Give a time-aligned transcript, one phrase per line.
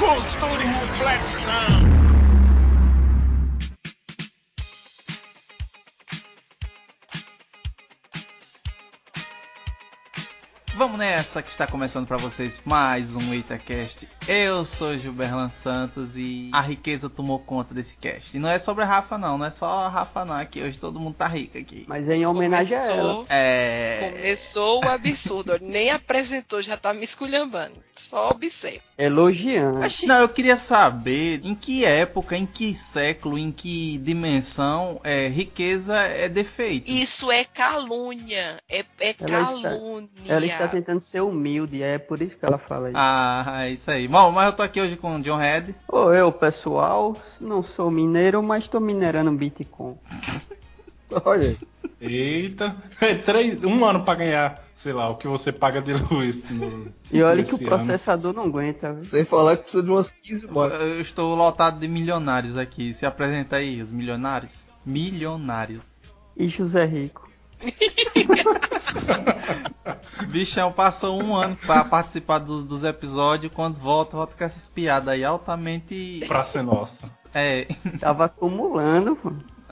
[0.00, 1.29] Cool Studio Flex
[10.90, 14.08] Vamos nessa que está começando para vocês mais um EitaCast.
[14.26, 18.36] Eu sou Gilberlan Santos e a riqueza tomou conta desse cast.
[18.36, 20.80] E não é sobre a Rafa não, não é só a Rafa não, aqui hoje
[20.80, 21.84] todo mundo tá rico aqui.
[21.86, 23.24] Mas é em homenagem a ela.
[23.28, 24.10] É...
[24.10, 27.74] Começou o absurdo, nem apresentou, já tá me esculhambando.
[27.94, 28.80] Só observa.
[28.98, 29.80] Elogiando.
[30.04, 35.96] Não, eu queria saber em que época, em que século, em que dimensão é, riqueza
[35.96, 36.90] é defeito.
[36.90, 38.56] Isso é calúnia.
[38.68, 40.10] É, é Ela calúnia.
[40.26, 42.98] Ela está tentando ser humilde, é por isso que ela fala isso.
[42.98, 44.08] Ah, é isso aí.
[44.08, 45.74] Bom, mas eu tô aqui hoje com o John Red.
[45.86, 49.96] Ô, eu, pessoal, não sou mineiro, mas tô minerando Bitcoin.
[51.24, 51.56] Olha.
[52.00, 52.76] Eita.
[53.00, 56.50] É três, um ano pra ganhar, sei lá, o que você paga de luz.
[56.50, 59.04] No, E olha que o processador não aguenta, viu?
[59.04, 60.80] Sem falar que precisa de umas 15 motos.
[60.80, 62.94] Eu estou lotado de milionários aqui.
[62.94, 64.68] Se apresenta aí, os milionários.
[64.84, 65.86] Milionários.
[66.36, 67.29] E José Rico.
[70.28, 73.52] Bichão passou um ano pra participar dos, dos episódios.
[73.52, 76.20] Quando volta, volta com essas piadas aí altamente.
[76.26, 77.20] Praça é nossa.
[77.34, 77.66] É.
[78.00, 79.18] Tava acumulando.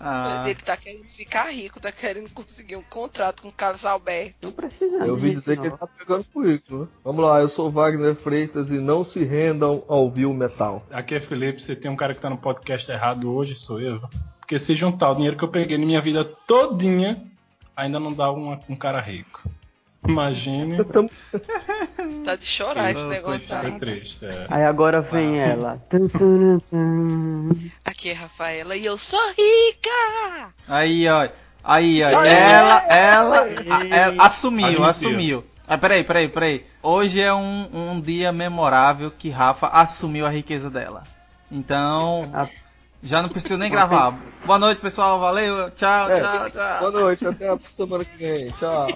[0.00, 4.36] Ah, Ele tá querendo ficar rico, tá querendo conseguir um contrato com o Carlos Alberto.
[4.42, 6.88] Não precisa Eu ouvi dizer que ele tá pegando currículo, né?
[7.02, 10.86] Vamos lá, eu sou Wagner Freitas e não se rendam ao vil metal.
[10.92, 14.00] Aqui é Felipe, você tem um cara que tá no podcast errado hoje, sou eu.
[14.38, 17.20] Porque se juntar o dinheiro que eu peguei na minha vida todinha,
[17.78, 19.42] ainda não dá uma, um cara rico.
[20.06, 20.78] Imagine.
[22.24, 23.78] Tá de chorar esse negócio Foi aí.
[23.78, 24.46] triste, é.
[24.48, 25.76] Aí agora vem ela.
[25.90, 26.08] Tum,
[26.60, 27.70] tum.
[27.84, 30.52] Aqui é Rafaela e eu sou rica!
[30.66, 31.28] aí, ó.
[31.64, 32.08] Aí, ó.
[32.24, 35.44] Ela, ela, a- ela assumiu, assumiu.
[35.66, 36.66] Ah, peraí, peraí, peraí.
[36.82, 41.04] Hoje é um, um dia memorável que Rafa assumiu a riqueza dela.
[41.50, 42.46] Então, Ah.
[43.02, 44.18] Já não preciso nem gravar.
[44.44, 45.20] Boa noite, pessoal.
[45.20, 45.70] Valeu.
[45.72, 46.20] Tchau, É.
[46.20, 46.78] tchau, tchau.
[46.80, 48.50] Boa noite, até a semana que vem.
[48.52, 48.86] Tchau.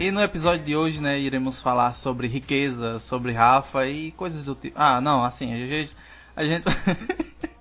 [0.00, 4.54] E no episódio de hoje, né, iremos falar sobre riqueza, sobre Rafa e coisas do
[4.54, 4.76] tipo.
[4.76, 5.96] Ah, não, assim, a gente.
[6.34, 6.64] A gente...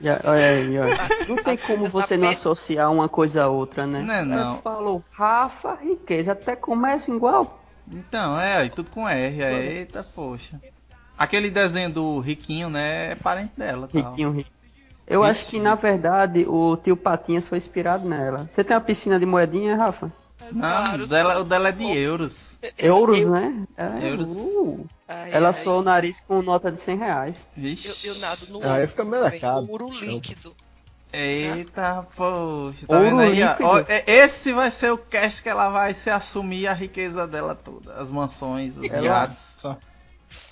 [0.00, 0.96] Já- olha aí, olha.
[1.28, 4.02] Não tem como você não associar uma coisa a outra, né?
[4.02, 4.60] Não é não.
[4.60, 7.62] Falou Rafa, riqueza, até começa igual.
[7.90, 9.42] então, é, e tudo com R.
[9.42, 10.60] é, Eita, poxa.
[11.16, 13.88] Aquele desenho do Riquinho, né, é parente dela.
[13.92, 14.02] Tal.
[14.10, 14.50] Riquinho, rico.
[15.06, 18.48] Eu acho que, na verdade, o tio Patinhas foi inspirado nela.
[18.50, 20.10] Você tem uma piscina de moedinha, Rafa?
[20.52, 22.58] Não, o dela, o dela é de euros.
[22.78, 23.64] Euros, eu- né?
[23.76, 24.30] É, Euros.
[24.30, 24.86] uh.
[25.08, 27.36] Ai, Ela ai, soou o nariz com nota de 100 reais.
[27.56, 28.06] Vixe.
[28.06, 29.70] Eu, eu nado no Aí fica mercado.
[29.70, 30.54] ouro líquido.
[31.12, 32.86] Eita, poxa.
[32.88, 33.40] Tá Ouro vendo aí?
[33.42, 33.78] ó?
[33.88, 37.92] é- esse vai ser o cast que ela vai se assumir a riqueza dela toda.
[37.94, 39.56] As mansões, os iates.
[39.60, 39.76] Só.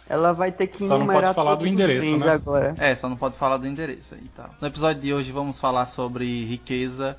[0.08, 2.32] Ela vai ter que Só não enumerar pode falar todos do endereço, né?
[2.32, 2.74] agora.
[2.78, 4.50] É, só não pode falar do endereço aí tal.
[4.60, 7.16] No episódio de hoje vamos falar sobre riqueza.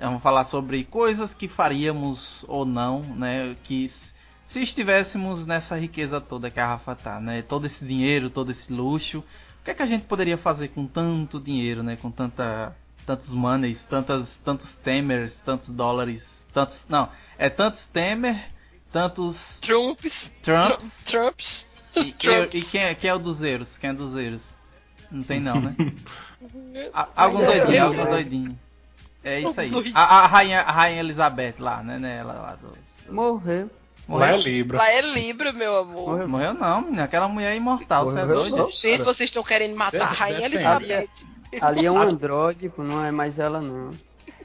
[0.00, 3.56] Vamos falar sobre coisas que faríamos ou não, né?
[3.64, 7.42] Que se estivéssemos nessa riqueza toda que a Rafa tá, né?
[7.42, 9.20] Todo esse dinheiro, todo esse luxo.
[9.20, 11.96] O que é que a gente poderia fazer com tanto dinheiro, né?
[11.96, 16.86] Com tanta, tantos monies, tantas, tantos temers, tantos dólares, tantos...
[16.88, 18.50] Não, é tantos temer,
[18.92, 20.32] tantos Trumps.
[20.42, 21.04] Trumps.
[21.04, 21.66] Tru- Trumps.
[21.96, 22.54] E, Trumps.
[22.60, 23.78] e quem, é, quem é o dos euros?
[23.78, 24.56] Quem é dos euros?
[25.10, 25.74] Não tem não, né?
[27.16, 28.58] Algum doidinho, algum doidinho.
[29.24, 29.70] É isso aí.
[29.94, 31.98] A, a rainha, a rainha Elizabeth lá, né?
[31.98, 33.70] né ela lá dos, dos- Morreu.
[34.08, 34.36] Lá é Morreu?
[34.38, 34.78] Libra.
[34.78, 36.10] Lá é Libra, meu amor.
[36.10, 36.28] Morreu.
[36.28, 37.04] Morreu não, menina.
[37.04, 38.56] Aquela mulher é imortal, você é Morreu doido?
[38.56, 38.70] não.
[38.70, 41.08] Gente, vocês estão querendo matar a Rainha Elizabeth.
[41.60, 43.90] Ali é um androide, não é mais ela não.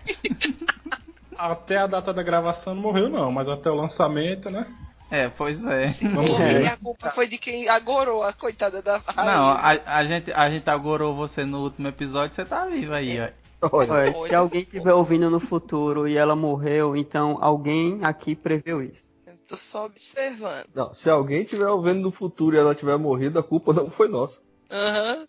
[1.38, 4.68] Até a data da gravação não morreu, não, mas até o lançamento, né?
[5.10, 5.88] É, pois é.
[6.10, 9.34] Vamos Morreu e a culpa foi de quem agorou a coitada da Rainha.
[9.38, 13.20] Não, a, a gente, a gente agorou você no último episódio, você tá vivo aí,
[13.22, 13.30] ó.
[13.62, 18.82] Olha, Olha, se alguém estiver ouvindo no futuro e ela morreu, então alguém aqui preveu
[18.82, 19.04] isso.
[19.28, 20.66] Eu tô só observando.
[20.74, 24.08] não, se alguém estiver ouvindo no futuro e ela tiver morrido, a culpa não foi
[24.08, 24.40] nossa.
[24.72, 25.26] Aham.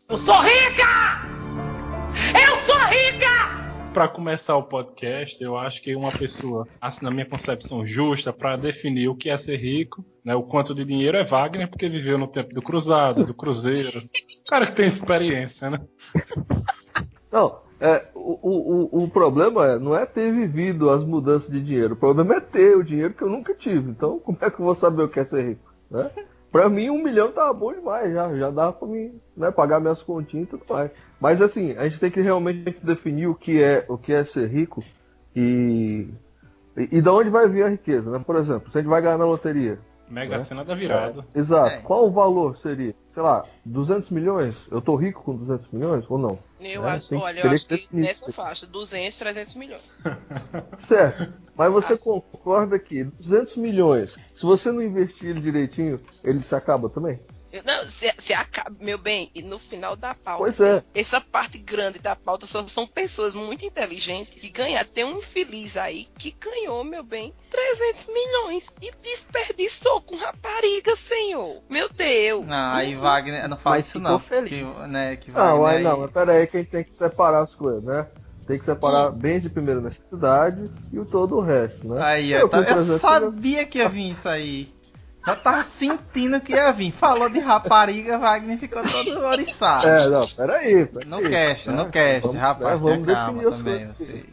[3.93, 8.57] Pra começar o podcast, eu acho que uma pessoa, assim, na minha concepção justa, pra
[8.57, 12.17] definir o que é ser rico, né, o quanto de dinheiro é Wagner, porque viveu
[12.17, 14.01] no tempo do cruzado, do cruzeiro.
[14.49, 15.81] Cara que tem experiência, né?
[17.33, 21.95] Não, é, o, o, o, problema é, não é ter vivido as mudanças de dinheiro.
[21.95, 23.91] O problema é ter o dinheiro que eu nunca tive.
[23.91, 25.73] Então, como é que eu vou saber o que é ser rico?
[25.91, 26.11] Né?
[26.53, 30.03] Pra mim, um milhão tava bom demais, já, já dava pra mim né, pagar minhas
[30.03, 30.91] continhas e tudo mais.
[31.19, 34.49] Mas assim, a gente tem que realmente definir o que é, o que é ser
[34.49, 34.83] rico
[35.35, 36.09] e,
[36.77, 38.23] e, e de onde vai vir a riqueza, né?
[38.27, 39.79] Por exemplo, se a gente vai ganhar na loteria.
[40.11, 40.45] Mega É.
[40.45, 41.25] cena da virada.
[41.35, 41.71] Exato.
[41.71, 41.79] É.
[41.83, 42.95] Qual o valor seria?
[43.15, 44.57] Sei lá, 200 milhões?
[44.71, 46.39] Eu tô rico com 200 milhões ou não?
[46.61, 48.33] Eu É, acho, tem olha, eu acho que nessa isso.
[48.33, 49.83] faixa, 200, 300 milhões.
[50.81, 51.33] Certo.
[51.57, 52.05] Mas você Acho.
[52.05, 57.21] concorda que 200 milhões, se você não investir ele direitinho, ele se acaba também?
[57.65, 60.85] Não, se, se acaba, meu bem, e no final da pauta, Pois é.
[60.95, 64.85] essa parte grande da pauta só são pessoas muito inteligentes que ganham.
[64.85, 71.61] Tem um infeliz aí que ganhou, meu bem, 300 milhões e desperdiçou com rapariga, senhor.
[71.69, 72.47] Meu Deus.
[72.47, 74.19] Não, aí Wagner, não fala Mas isso não.
[74.19, 74.51] feliz.
[74.51, 76.85] Que, né, que Não, Wagner aí aí- não, mas pera aí que a gente tem
[76.85, 78.07] que separar as coisas, né?
[78.47, 82.03] Tem que separar bem de primeira necessidade e o todo o resto, né?
[82.03, 84.73] Aí, Eu com eu 300 sabia que ia vir isso aí.
[85.31, 86.93] Eu tava sentindo que ia vir.
[86.93, 89.87] Falou de rapariga, Wagner ficou todo oriçado.
[89.89, 90.87] É, não, peraí.
[90.87, 91.77] peraí No cast, né?
[91.77, 94.25] no cast, Vamos- rapaz, né, vamos tenha calma também, você.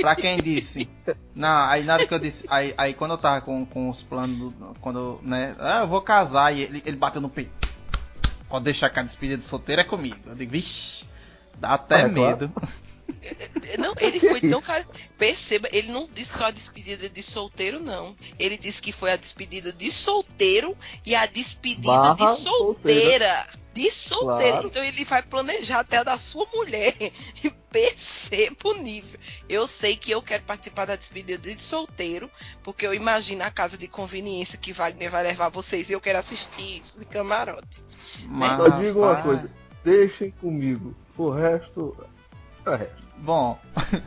[0.00, 0.88] pra quem disse.
[1.34, 2.44] Não, aí na hora que eu disse.
[2.48, 4.36] Aí, aí quando eu tava com, com os planos.
[4.38, 5.54] do- Quando, né?
[5.58, 6.52] Ah, eu vou casar.
[6.54, 7.50] E ele, ele bateu no peito.
[8.48, 10.16] Pode deixar que a despedida de solteiro é comigo.
[10.26, 11.04] Eu digo, vixi,
[11.58, 12.52] dá até Ah, é claro.
[13.78, 14.86] Não, ele foi tão cara.
[15.18, 18.14] Perceba, ele não disse só a despedida de solteiro, não.
[18.38, 23.48] Ele disse que foi a despedida de solteiro e a despedida Barra de solteira.
[23.72, 24.52] De solteira.
[24.52, 24.66] Claro.
[24.68, 26.94] Então ele vai planejar até a da sua mulher.
[27.44, 29.20] E perceba o nível.
[29.46, 32.30] Eu sei que eu quero participar da despedida de solteiro,
[32.62, 36.18] porque eu imagino a casa de conveniência que Wagner vai levar vocês e eu quero
[36.18, 37.84] assistir isso de camarote.
[38.24, 39.50] Mas, Só digo uma coisa,
[39.84, 40.94] deixem comigo.
[41.18, 41.96] O resto.
[42.64, 43.05] É resto.
[43.18, 43.58] Bom,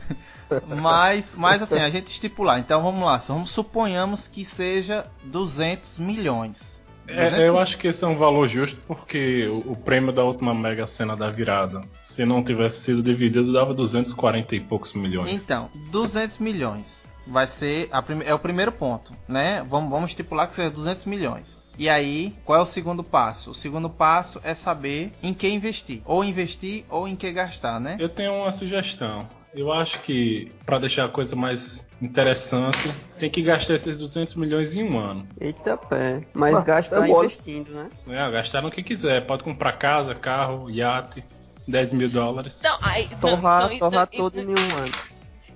[0.80, 2.58] mas, mas assim, a gente estipular.
[2.58, 6.80] Então vamos lá, vamos suponhamos que seja 200 milhões.
[7.06, 10.22] 200 É, eu acho que esse é um valor justo porque o, o prêmio da
[10.22, 11.82] última Mega Sena da virada,
[12.14, 15.32] se não tivesse sido dividido, dava 240 e poucos milhões.
[15.32, 19.64] Então, 200 milhões vai ser a é o primeiro ponto, né?
[19.68, 21.59] Vamos, vamos estipular que seja 200 milhões.
[21.80, 23.52] E aí, qual é o segundo passo?
[23.52, 27.96] O segundo passo é saber em que investir, ou investir ou em que gastar, né?
[27.98, 29.26] Eu tenho uma sugestão.
[29.54, 34.74] Eu acho que, para deixar a coisa mais interessante, tem que gastar esses 200 milhões
[34.76, 35.26] em um ano.
[35.40, 36.22] Eita pé.
[36.34, 37.88] Mas Ah, gastar é investindo, né?
[38.10, 39.26] É, gastar no que quiser.
[39.26, 41.24] Pode comprar casa, carro, iate,
[41.66, 42.54] 10 mil dólares.
[42.60, 44.92] Então, aí, não, Torrar, então- torrar então- todo em um ano.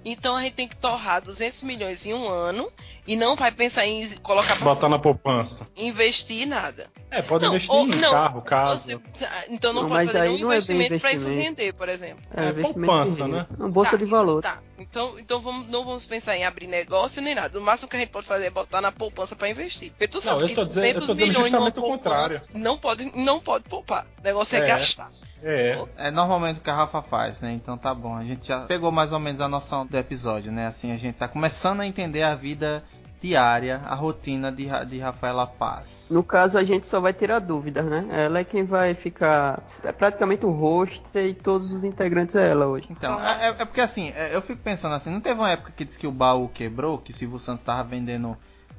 [0.04, 2.70] Então a gente tem que torrar 200 milhões em um ano
[3.06, 5.66] e não vai pensar em colocar pra Botar na poupança.
[5.76, 6.90] investir nada.
[7.14, 8.98] É, pode Não, investir ou- em não, carro, casa.
[9.14, 12.22] Você- então não, Não, pode fazer não é investimento para isso render, por exemplo.
[12.36, 13.46] É, investimento poupança, né?
[13.56, 14.42] Uma bolsa Tá, de valor.
[14.42, 17.56] Tá, então, então vamos, não vamos pensar em abrir negócio nem nada.
[17.58, 19.90] O máximo que a gente pode fazer é botar na poupança para investir.
[19.90, 22.42] Porque tu sabe eu que tô dizendo- eu 200 tô dizendo milhões numa poupança contrário.
[22.52, 24.06] não pode, não pode poupar.
[24.20, 24.66] O negócio é, É.
[24.66, 25.10] gastar.
[25.42, 27.52] É, É normalmente o que a Rafa faz, né?
[27.52, 28.16] Então tá bom.
[28.16, 30.66] A gente já pegou mais ou menos a noção do episódio, né?
[30.66, 32.82] Assim, a gente tá começando a entender a vida
[33.24, 36.08] diária, a rotina de, de Rafaela Paz.
[36.10, 38.06] No caso, a gente só vai tirar dúvidas, né?
[38.10, 39.62] Ela é quem vai ficar.
[39.82, 42.86] É praticamente o host e todos os integrantes é ela hoje.
[42.90, 45.72] Então, é, é- é porque assim, é, eu fico pensando assim, não teve uma época
[45.74, 48.36] que disse que o baú quebrou, que o Silvio Santos tava vendendo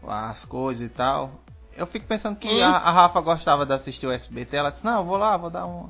[0.07, 1.31] as coisas e tal.
[1.75, 5.03] Eu fico pensando que a, a Rafa gostava de assistir o SBT, ela disse, não,
[5.03, 5.89] vou lá, vou dar um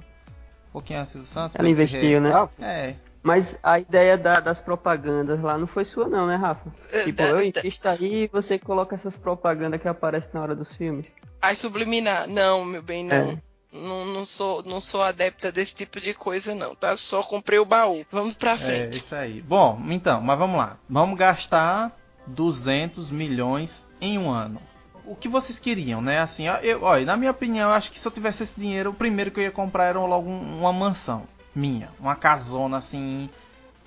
[0.71, 1.57] pouquinho a Silvio Santos.
[1.59, 2.47] Ela investiu, né?
[2.57, 2.95] É,
[3.25, 6.69] Mas a ideia da- das propagandas lá não foi sua, não, né, Rafa?
[6.91, 10.71] É, Tipo, eu insisto aí e você coloca essas propagandas que aparecem na hora dos
[10.75, 11.07] filmes.
[11.41, 12.27] As subliminar.
[12.27, 13.15] Não, meu bem, não.
[13.15, 13.37] É.
[13.73, 16.95] Não, não sou, não sou adepta desse tipo de coisa, não, tá?
[16.95, 18.05] Só comprei o baú.
[18.11, 18.99] Vamos pra é, frente.
[18.99, 19.41] isso aí.
[19.41, 20.77] Bom, então, mas vamos lá.
[20.87, 24.61] Vamos gastar 200 milhões em um ano.
[25.03, 26.19] O que vocês queriam, né?
[26.19, 28.91] Assim, ó, eu, olha, na minha opinião, eu acho que se eu tivesse esse dinheiro,
[28.91, 31.89] o primeiro que eu ia comprar era logo um- uma mansão minha.
[31.99, 33.29] Uma casona, assim,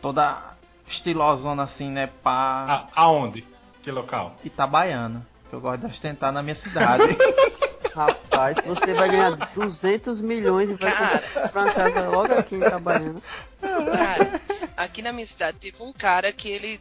[0.00, 0.56] toda
[0.86, 2.08] estilosona, assim, né?
[2.22, 2.88] Pá.
[2.94, 3.46] A- aonde?
[3.82, 4.36] Que local?
[4.44, 5.26] Itabaiana.
[5.48, 7.04] Que eu gosto de ostentar na minha cidade.
[7.94, 11.18] Rapaz, você vai ganhar 200 milhões e vai Cara.
[11.18, 13.20] comprar uma casa logo aqui em Itabaiana.
[13.60, 14.40] Cara,
[14.76, 16.80] aqui na minha cidade teve um cara que ele,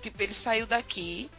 [0.00, 1.30] tipo, ele saiu daqui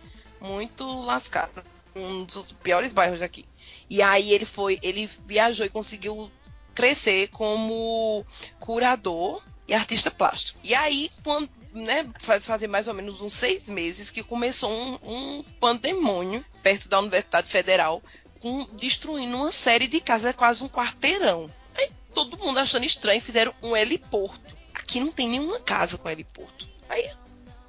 [0.41, 1.63] muito lascado,
[1.95, 3.45] um dos piores bairros daqui.
[3.89, 6.29] E aí ele foi, ele viajou e conseguiu
[6.77, 8.23] crescer como
[8.59, 10.59] curador e artista plástico.
[10.63, 12.07] E aí, quando, né,
[12.39, 17.49] fazer mais ou menos uns seis meses que começou um, um pandemônio perto da Universidade
[17.49, 18.03] Federal,
[18.39, 21.51] com, destruindo uma série de casas, é quase um quarteirão.
[21.73, 24.55] Aí todo mundo achando estranho, fizeram um heliporto.
[24.75, 26.69] Aqui não tem nenhuma casa com heliporto.
[26.87, 27.09] Aí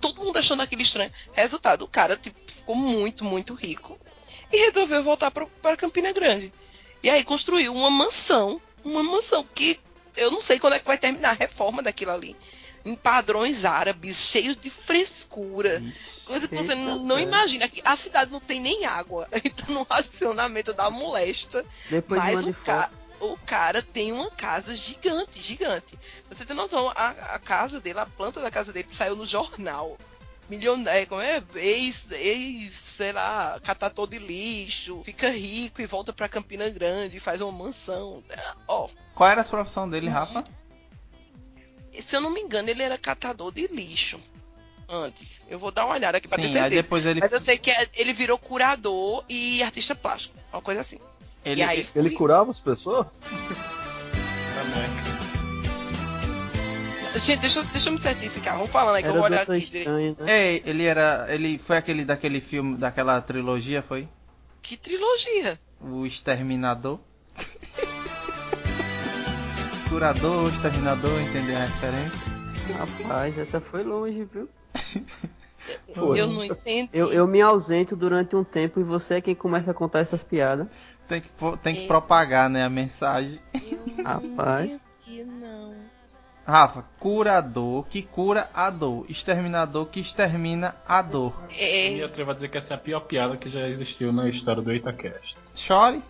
[0.03, 1.11] todo mundo achando aquilo estranho.
[1.33, 3.99] Resultado, o cara tipo, ficou muito, muito rico.
[4.53, 6.53] e resolveu voltar para Campina Grande.
[7.03, 9.79] E aí construiu uma mansão, uma mansão que
[10.17, 12.37] eu não sei quando é que vai terminar a reforma daquilo ali.
[12.85, 15.83] Em padrões árabes, cheios de frescura.
[16.25, 17.69] Coisa que você não, não imagina.
[17.69, 19.29] que A cidade não tem nem água.
[19.45, 21.65] Então, no racionamento da molesta.
[21.91, 25.99] Depois Mas o, ca- o cara tem uma casa gigante, gigante.
[26.31, 29.99] Você tem noção, a, a casa dele, a planta da casa dele saiu no jornal.
[30.49, 31.43] Milionário, como é?
[31.57, 37.41] Ex, ex, sei lá, catador de lixo, fica rico e volta pra Campina Grande, faz
[37.43, 38.23] uma mansão.
[38.31, 40.45] É, Ó, Qual era a profissão dele, Rafa?
[42.01, 44.21] se eu não me engano, ele era catador de lixo
[44.89, 45.45] antes.
[45.51, 46.83] Eu vou dar uma olhada aqui pra ter Sim, aí certeza.
[46.83, 47.21] depois ele.
[47.21, 50.99] Mas eu sei que é- ele virou curador e artista plástico, uma coisa assim.
[51.45, 53.07] ele e aí, Ele fui- curava as pessoas?
[54.55, 55.18] Também.
[57.19, 58.57] Gente, deixa, eu- deixa eu me certificar.
[58.57, 59.53] Vamos falando aí que eu vou olhar aqui.
[59.61, 59.77] direito.
[59.79, 60.53] Estranho, né?
[60.53, 61.27] Ei, ele era.
[61.29, 64.09] Ele foi aquele daquele filme, daquela trilogia, foi?
[64.63, 65.59] Que trilogia?
[65.81, 67.01] O Exterminador.
[69.89, 72.39] Curador, o Exterminador, entendeu a referência?
[72.77, 74.49] Rapaz, essa foi longe, viu?
[75.95, 76.19] Foi.
[76.19, 76.89] Eu não entendi.
[76.95, 80.23] Eu, eu me ausento durante um tempo e você é quem começa a contar essas
[80.23, 80.67] piadas.
[81.07, 81.29] Tem que,
[81.63, 81.87] tem que É.
[81.87, 83.39] propagar, né, a mensagem.
[83.53, 84.71] Eu Rapaz.
[86.49, 89.05] Rafa, curador que cura a dor.
[89.09, 91.35] Exterminador que extermina a dor.
[91.55, 94.13] É, E eu atrevo a dizer que essa é a pior piada que já existiu
[94.15, 95.37] na história do EitaCast.
[95.55, 96.03] Chore?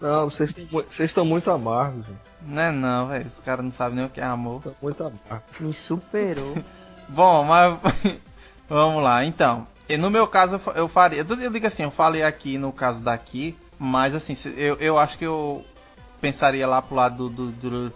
[0.00, 0.54] Não, vocês
[1.00, 2.18] estão muito amargos, gente.
[2.42, 3.26] Não é não, velho.
[3.26, 4.58] Os caras não sabem nem o que é amor.
[4.58, 5.60] Estão muito amargos.
[5.60, 6.58] Me superou.
[7.08, 7.78] Bom, mas
[8.68, 9.24] vamos lá.
[9.24, 11.20] Então, e no meu caso eu fa- eu faria.
[11.26, 15.24] Eu digo assim, eu falei aqui no caso daqui, mas assim, eu, eu acho que
[15.24, 15.64] eu
[16.20, 17.92] pensaria lá pro lado do, do- do-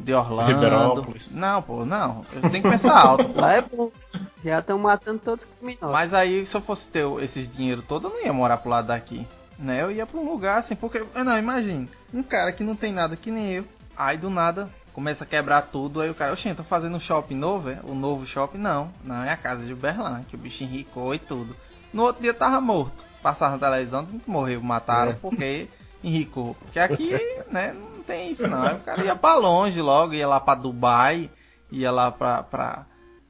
[0.00, 0.52] de Orlando.
[0.52, 1.30] Riberópolis.
[1.30, 2.24] Não, pô, não.
[2.32, 3.28] Eu tenho que pensar alto.
[3.28, 3.40] pô.
[3.40, 3.90] Lá é bom.
[4.44, 5.92] Já estão matando todos os criminosos.
[5.92, 8.86] Mas aí, se eu fosse ter esses dinheiro todo, eu não ia morar pro lado
[8.88, 9.26] daqui.
[9.58, 9.82] Né?
[9.82, 11.04] Eu ia pra um lugar assim, porque.
[11.14, 11.88] Não, imagine.
[12.12, 13.64] Um cara que não tem nada que nem eu.
[13.96, 16.00] Aí do nada começa a quebrar tudo.
[16.00, 17.78] Aí o cara, oxente, tô fazendo um shopping novo, é?
[17.84, 18.58] O novo shopping?
[18.58, 18.90] Não.
[19.04, 21.54] Não, é a casa de Uberlândia, que o bicho enricou e tudo.
[21.92, 23.04] No outro dia tava morto.
[23.22, 25.14] Passaram na televisão, dizendo que morreu, mataram É.
[25.14, 25.68] porque
[26.02, 26.54] enricou.
[26.54, 27.10] Porque aqui,
[27.50, 28.76] né, não tem isso não.
[28.76, 31.30] O cara ia pra longe logo, ia lá pra Dubai,
[31.70, 32.86] ia lá pra, pra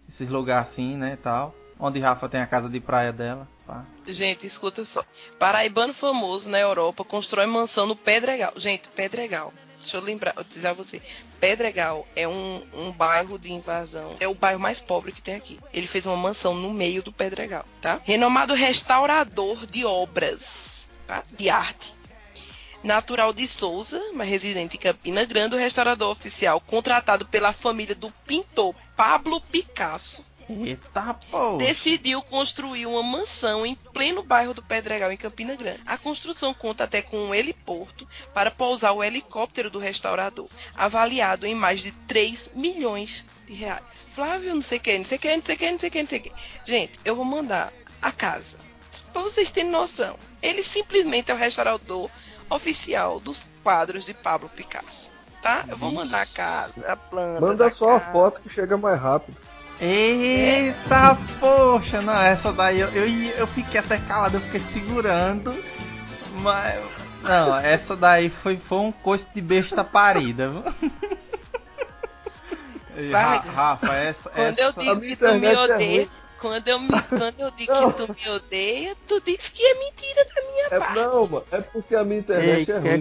[0.09, 1.55] esses lugares assim, né, tal.
[1.79, 3.49] Onde Rafa tem a casa de praia dela.
[3.67, 3.85] pá.
[4.07, 5.03] gente, escuta só.
[5.39, 8.53] Paraibano famoso na Europa constrói mansão no Pedregal.
[8.57, 9.53] Gente, Pedregal.
[9.81, 11.01] Deixa eu lembrar, eu dizer a você.
[11.41, 14.15] Pedregal é um, um bairro de invasão.
[14.21, 15.59] É o bairro mais pobre que tem aqui.
[15.73, 17.99] Ele fez uma mansão no meio do Pedregal, tá?
[18.05, 21.25] Renomado restaurador de obras, tá?
[21.33, 21.95] De arte.
[22.83, 28.11] Natural de Souza, mas residente em Campina Grande, o restaurador oficial contratado pela família do
[28.27, 31.57] pintor Pablo Picasso Eita, pô.
[31.59, 35.81] decidiu construir uma mansão em pleno bairro do Pedregal, em Campina Grande.
[35.87, 41.55] A construção conta até com um heliporto para pousar o helicóptero do restaurador, avaliado em
[41.55, 44.09] mais de 3 milhões de reais.
[44.13, 45.89] Flávio, não sei o que, não sei o que, não sei o que, não sei
[45.89, 46.33] o que, não sei o que.
[46.67, 47.73] Gente, eu vou mandar
[48.03, 48.59] a casa.
[49.13, 52.11] Pra vocês terem noção, ele simplesmente é o restaurador
[52.51, 55.09] oficial dos quadros de Pablo Picasso.
[55.43, 55.65] Tá?
[55.69, 57.41] Eu vou mandar a casa, a planta.
[57.41, 58.13] Manda da só a casa.
[58.13, 59.35] foto que chega mais rápido.
[59.81, 65.55] Eita, poxa, não, essa daí eu, eu, ia- eu fiquei até calado, eu fiquei segurando,
[66.43, 66.79] mas.
[67.23, 70.65] Não, essa daí foi, foi um coice de besta parida, viu?
[72.97, 73.39] E, Vai.
[73.39, 74.29] Ra- Rafa, essa.
[74.31, 74.61] Quando essa...
[74.63, 76.11] eu digo que tu me é odeia, ruim.
[76.41, 80.25] Quando eu, me, quando eu digo que tu me odeia, tu diz que é mentira
[80.25, 80.95] da minha É, parte.
[80.95, 83.01] não, mano, é porque a minha internet Ei, é ruim.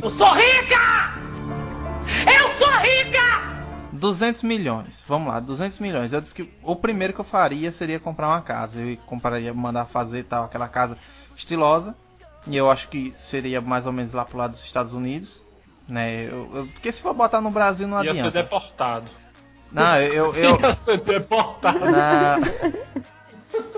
[3.91, 6.13] 200 milhões, vamos lá, 200 milhões.
[6.13, 8.79] Eu disse que o primeiro que eu faria seria comprar uma casa.
[8.79, 10.98] Eu compraria, mandar fazer tal, aquela casa
[11.36, 11.96] estilosa.
[12.48, 15.43] E eu acho que seria mais ou menos lá pro lado dos Estados Unidos.
[15.88, 16.25] Né?
[16.25, 18.41] Eu- eu- porque se for botar no Brasil não Ia ser adianta.
[18.43, 19.12] deportado.
[19.72, 20.34] Não, eu.
[20.36, 21.79] eu, Ia ser deportado.
[21.79, 22.38] na-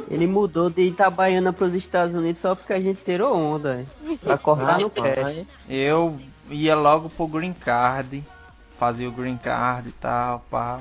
[0.09, 3.85] Ele mudou de Itabaiana pros Estados Unidos só porque a gente tirou onda.
[4.21, 5.45] Pra cortar no cash.
[5.69, 6.19] eu
[6.49, 8.23] ia logo pro Green Card.
[8.77, 10.79] Fazia o Green Card e tal, pá.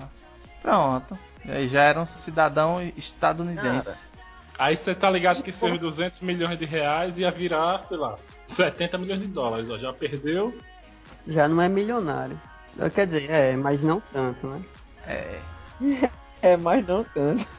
[0.63, 1.19] Pronto.
[1.49, 4.11] Aí já era um cidadão estadunidense.
[4.59, 8.17] Aí você tá ligado que esses 200 milhões de reais ia virar, sei lá,
[8.57, 9.71] 70 milhões de dólares.
[9.71, 10.55] Ó, já perdeu.
[11.27, 12.39] Já não é milionário.
[12.95, 14.61] Quer dizer, é, mas não tanto, né?
[15.07, 15.39] É.
[16.43, 17.47] É, mas não tanto.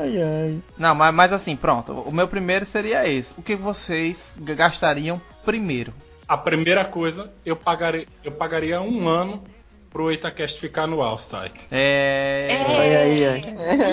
[0.00, 0.62] ai, ai.
[0.78, 1.92] Não, mas, mas assim, pronto.
[1.92, 3.34] O meu primeiro seria esse.
[3.36, 5.92] O que vocês gastariam primeiro?
[6.28, 9.42] A primeira coisa, eu pagaria, eu pagaria um ano
[9.90, 11.58] pro Itacast ficar no Strike.
[11.70, 12.48] É.
[12.78, 13.42] Aí, aí.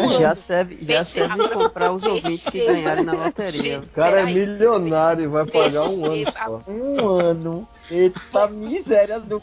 [0.03, 3.79] Um Já serve, já serve comprar os ouvintes que ganharem na loteria.
[3.79, 6.71] O cara é milionário e vai pagar um ano só.
[6.71, 7.67] Um ano.
[7.89, 9.41] Eita miséria do.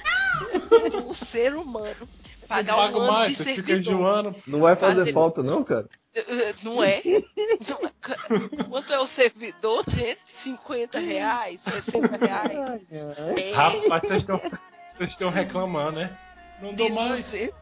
[1.07, 2.09] o ser humano
[2.51, 3.95] pagar paga um ano mais, de você fica servidor.
[3.95, 4.37] enjoando.
[4.47, 5.89] Não vai fazer Fazer- falta não, cara?
[6.15, 7.01] Eh, Não é?
[7.05, 8.65] Não é?
[8.69, 10.19] Quanto é o servidor, gente?
[10.25, 11.63] 50 reais?
[11.63, 12.83] 60 reais?
[12.91, 14.41] É, Rapaz, vocês estão
[14.97, 16.17] vocês estão reclamando, né?
[16.61, 17.11] Não de, dou mais.
[17.17, 17.55] 200,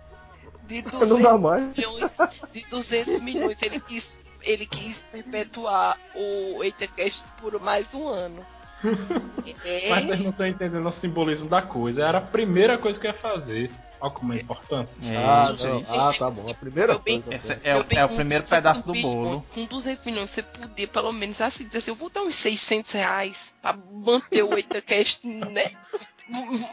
[0.66, 1.76] de Não 200 dá mais.
[1.76, 2.11] milhões.
[2.52, 3.62] De 200 milhões.
[3.62, 8.45] Ele quis, ele quis perpetuar o EitaCast por mais um ano.
[9.64, 12.02] É, Mas vocês não estão entendendo o simbolismo da coisa.
[12.02, 13.71] Era a primeira coisa que eu ia fazer.
[14.00, 14.90] Olha como é importante.
[15.05, 15.49] É, Ah,
[16.09, 16.50] ah, tá bom.
[16.50, 17.37] A primeira Eu bem- coisa.
[17.37, 19.47] Esse é, Eu o, tenho é o primeiro 200 pedaço do milhões, bolo.
[19.52, 22.93] Com 200 milhões, você podia pelo menos assim dizer assim: eu vou dar uns 600
[22.93, 25.73] reais pra manter o EitaCast, né?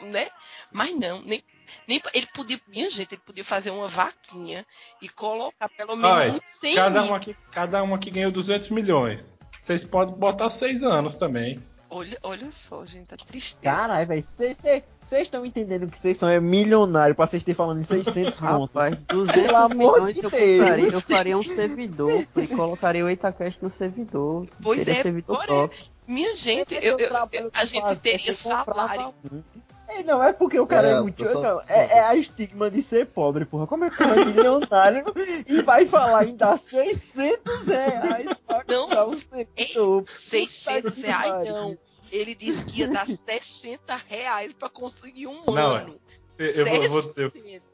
[0.03, 0.29] né?
[0.71, 1.43] Mas não, nem,
[1.87, 2.01] nem.
[2.13, 4.65] Ele podia, minha gente, ele podia fazer uma vaquinha
[5.01, 7.11] e colocar pelo menos Olha, uns 100 Cada mil.
[7.11, 9.33] um, aqui, cada um aqui ganhou 200 milhões.
[9.63, 11.59] Vocês podem botar 6 anos também.
[11.89, 13.75] Olha, olha só, gente, a tristeza.
[13.75, 14.21] Caralho, velho.
[14.23, 18.61] Vocês estão entendendo que vocês são é milionário pra vocês terem falando em 600 conto.
[18.73, 20.59] Rapaz, Pelo 200 amor milhões de eu, Deus.
[20.61, 24.47] compraria, eu faria um servidor e colocaria o Itacast no servidor.
[24.61, 25.77] Pois Seria é, servidor top.
[26.07, 29.13] Minha gente, É eu, porque eu- eu- que a eu gente teria eu salário.
[29.31, 29.41] um.
[29.87, 31.23] É, não, é porque o cara é, É, muito.
[31.23, 33.67] pessoal- não, é, é a estigma de ser pobre, porra.
[33.67, 35.05] Como é que o cara é milionário
[35.47, 40.03] e vai falar em dar 600 reais pra Não, comprar um servidor?
[40.03, 41.77] Puta 600 que reais não.
[42.11, 45.81] Ele disse que ia dar 60 reais pra conseguir um Não, é.
[45.81, 45.99] ano.
[46.37, 47.65] Eu, eu vou, eu vou dizer, 60.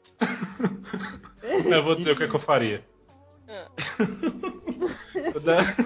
[1.76, 2.84] eu vou dizer o que, é que eu faria.
[3.48, 3.68] Ah.
[5.34, 5.76] Eu, dar-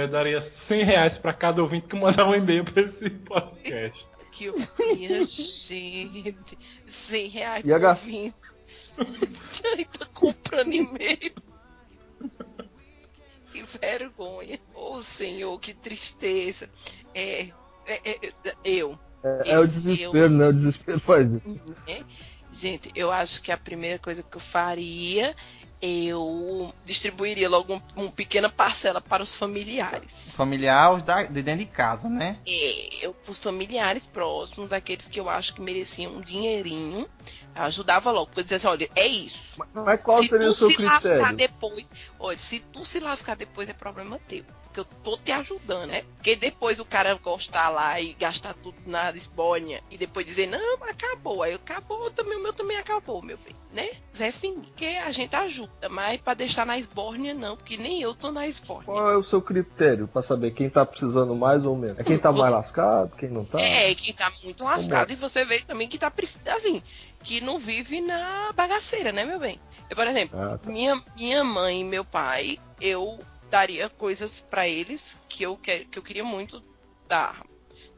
[0.00, 4.06] eu daria 100 reais pra cada ouvinte que mandar um e-mail pra esse podcast.
[4.36, 4.54] Que eu,
[4.94, 8.34] minha gente, 100 reais E por ouvinte.
[9.72, 11.32] Aí tá comprando e-mail.
[13.52, 14.60] Que vergonha.
[14.74, 16.68] Ô senhor, que tristeza.
[17.14, 17.48] É,
[17.86, 18.32] é, é,
[18.64, 20.48] eu, É, é o desespero, né?
[20.48, 21.60] O desespero faz isso.
[21.86, 22.04] né?
[22.52, 25.34] Gente, eu acho que a primeira coisa que eu faria,
[25.80, 30.26] eu distribuiria logo um, uma pequena parcela para os familiares.
[30.32, 32.38] Familiar os da, de dentro de casa, né?
[32.46, 37.08] É, eu, os familiares próximos, daqueles que eu acho que mereciam um dinheirinho,
[37.54, 38.26] eu ajudava logo.
[38.26, 39.54] Porque dizia assim, olha, é isso.
[39.58, 41.36] Mas, mas qual se seria tu o seu se lascar critério?
[41.36, 41.86] depois,
[42.18, 44.44] olha, se tu se lascar depois é problema teu.
[44.76, 46.02] Porque eu tô te ajudando, né?
[46.16, 50.74] Porque depois o cara gostar lá e gastar tudo na esbórnia e depois dizer, não,
[50.82, 51.42] acabou.
[51.42, 53.90] Aí acabou também, o meu também acabou, meu bem, né?
[54.14, 58.14] Zé Fim, que a gente ajuda, mas pra deixar na esbórnia não, porque nem eu
[58.14, 58.84] tô na esbórnia.
[58.86, 61.98] Qual é o seu critério pra saber quem tá precisando mais ou menos?
[61.98, 63.58] É quem tá mais lascado, quem não tá?
[63.58, 65.10] É, que tá muito lascado.
[65.10, 66.82] E você vê também que tá precisando, assim,
[67.22, 69.58] que não vive na bagaceira, né, meu bem?
[69.88, 70.68] Eu, por exemplo, Ah, tá.
[70.68, 73.18] minha, minha mãe e meu pai, eu
[73.50, 76.62] daria coisas pra eles que eu, quer, que eu queria muito
[77.08, 77.44] dar.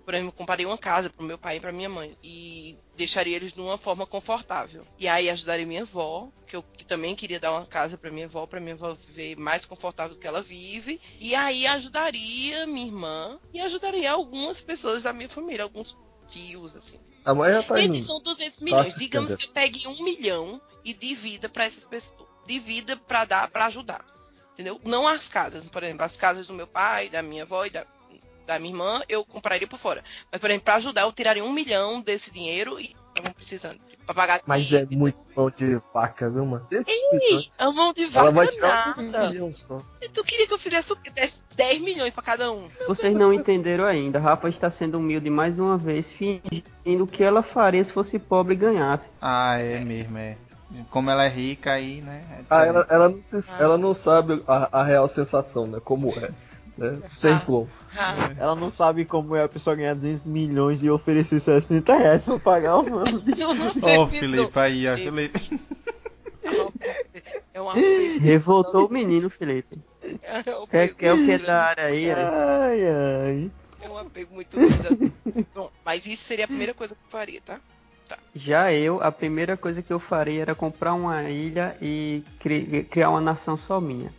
[0.04, 2.16] Por exemplo, eu comprei uma casa pro meu pai e pra minha mãe.
[2.22, 4.86] E deixaria eles numa forma confortável.
[4.98, 8.24] E aí ajudaria minha avó, que eu que também queria dar uma casa pra minha
[8.24, 10.98] avó, pra minha avó viver mais confortável do que ela vive.
[11.20, 15.94] E aí ajudaria minha irmã e ajudaria algumas pessoas da minha família, alguns
[16.26, 16.98] tios, assim.
[17.22, 18.00] A mãe já tá indo.
[18.00, 18.84] são 200 milhões.
[18.86, 19.52] Fácil, Digamos entendeu?
[19.52, 22.26] que eu pegue um milhão e divida pra essas pessoas.
[22.46, 24.06] Divida pra dar, pra ajudar.
[24.58, 24.80] Entendeu?
[24.84, 25.62] Não as casas.
[25.64, 27.84] Por exemplo, as casas do meu pai, da minha avó e da,
[28.44, 30.02] da minha irmã, eu compraria por fora.
[30.32, 33.78] Mas, por exemplo, pra ajudar, eu tiraria um milhão desse dinheiro e estavam precisando.
[34.04, 34.98] Pra pagar Mas é dívida.
[34.98, 36.66] muito mão de faca, viu, mano?
[36.72, 39.28] Ei, a mão de Ela vai vaca um nada.
[39.28, 39.78] milhão só.
[40.14, 41.10] Tu queria que eu fizesse o quê?
[41.10, 42.64] Desse 10 milhões pra cada um.
[42.88, 44.18] Vocês não entenderam ainda.
[44.18, 48.56] Rafa está sendo humilde mais uma vez, fingindo que ela faria se fosse pobre e
[48.56, 49.06] ganhasse.
[49.20, 50.38] Ah, é mesmo, é.
[50.90, 52.22] Como ela é rica aí, né?
[52.38, 53.56] é Ah, ela, ela, não, se- Ah.
[53.58, 55.80] ela não sabe a, a real sensação, né?
[55.82, 56.30] Como é.
[56.76, 56.98] Né?
[57.20, 57.40] Sem Ah.
[57.44, 57.68] como.
[57.96, 62.22] Ah, Ela não sabe como é a pessoa ganhar 200 milhões e oferecer 60 reais
[62.24, 63.04] pra pagar o mano.
[63.04, 63.98] Ó, sei.
[63.98, 65.60] o Felipe aí, ó, Felipe.
[67.52, 67.72] É uma
[68.20, 69.78] Revoltou o menino, Felipe.
[70.22, 72.04] É um Quer, o que da área aí?
[72.04, 72.20] Eric?
[72.22, 73.50] Ai, ai.
[73.80, 75.12] É um apego muito grande.
[75.54, 77.58] Bom, mas isso seria a primeira coisa que eu faria, tá?
[78.34, 83.10] Já eu, a primeira coisa que eu faria era comprar uma ilha e cri- criar
[83.10, 84.10] uma nação só minha.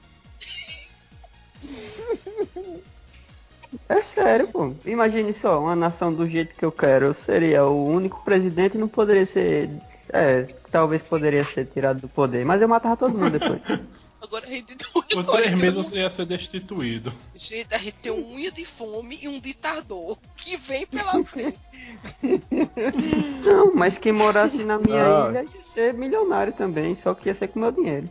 [3.87, 4.73] É sério, pô.
[4.85, 7.05] Imagine só, uma nação do jeito que eu quero.
[7.07, 9.69] Eu seria o único presidente e não poderia ser.
[10.11, 12.43] É, talvez poderia ser tirado do poder.
[12.45, 13.61] Mas eu matava todo mundo depois.
[14.21, 17.13] Agora a gente tem Por um três meses você ia ser destituído.
[17.33, 21.57] Gente, a gente tem um unha de fome e um ditador que vem pela frente.
[23.43, 25.29] Não, mas quem morasse na minha Ah.
[25.29, 28.09] ilha ia ser milionário também, só que ia ser com meu dinheiro.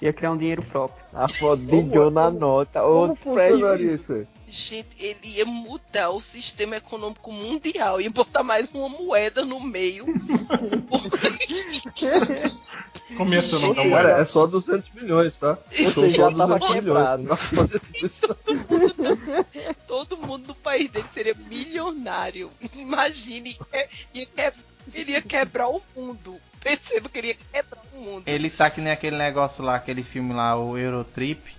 [0.00, 1.04] Ia criar um dinheiro próprio.
[1.12, 2.80] A foto de na nota.
[2.82, 3.52] Como Ô, Fred.
[3.52, 4.26] funcionaria isso?
[4.48, 10.06] Gente, ele ia mudar o sistema econômico mundial e botar mais uma moeda no meio.
[13.16, 14.20] Começando a olhada.
[14.20, 15.58] é só 200 milhões, tá?
[15.70, 17.24] Você já tava 200 quebrado.
[19.88, 22.50] Todo mundo no país dele seria milionário.
[22.74, 24.26] Imagine, é- ia
[24.94, 26.36] ele ia quebrar o mundo.
[26.60, 28.22] Perceba que ele ia quebrar o mundo.
[28.26, 31.56] Ele tá que nem aquele negócio lá, aquele filme lá, o Eurotrip,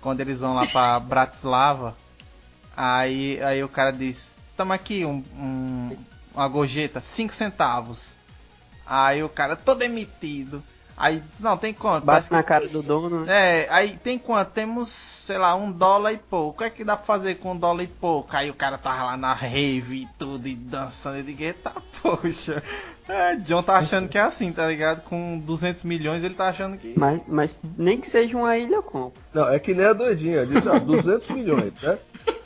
[0.00, 1.96] quando eles vão lá pra Bratislava,
[2.80, 5.96] aí, aí o cara diz, tamo aqui, um, um-
[6.34, 8.16] uma gorjeta, 5 centavos.
[8.86, 10.62] Aí o cara, tô demitido.
[10.96, 12.04] Aí diz, não, tem quanto?
[12.04, 13.62] Parece Bate na cara do dono, né?
[13.62, 14.50] É, aí tem quanto?
[14.50, 16.56] Temos, sei lá, um dólar e pouco.
[16.56, 18.28] O que é que dá pra fazer com um dólar e pouco?
[18.36, 21.16] Aí o cara tava lá na rave e tudo, e dançando.
[21.18, 22.62] Eu digo, eita, poxa.
[23.08, 25.00] É, John tá achando que é assim, tá ligado?
[25.02, 26.92] Com 200 milhões ele tá achando que...
[26.98, 29.20] Mas, mas nem que seja uma ilha, eu compro.
[29.32, 30.44] Não, é que nem a doidinha.
[30.46, 31.98] Diz, ah, 200 milhões, né?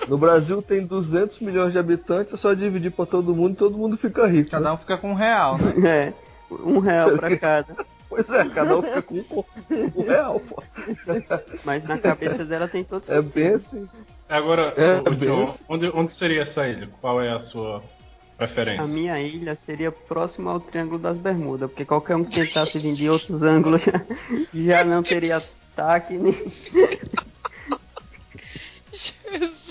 [0.09, 3.79] No Brasil tem 200 milhões de habitantes, é só dividir pra todo mundo e todo
[3.79, 4.51] mundo fica rico.
[4.51, 4.73] Cada né?
[4.73, 6.13] um fica com um real, né?
[6.51, 7.75] É, um real pra cada.
[8.09, 9.45] Pois é, cada um fica com um,
[9.97, 10.63] um real, pô.
[11.65, 13.89] Mas na cabeça dela tem todo É bem assim.
[14.29, 15.65] Agora, É, ô, bem John, assim.
[15.69, 16.89] onde, onde seria essa ilha?
[17.01, 17.83] Qual é a sua
[18.37, 18.83] preferência?
[18.83, 22.93] A minha ilha seria próxima ao Triângulo das Bermudas, porque qualquer um que tentasse vir
[22.95, 24.01] de outros ângulos já,
[24.55, 26.33] já não teria ataque nem
[28.93, 29.64] Jesus.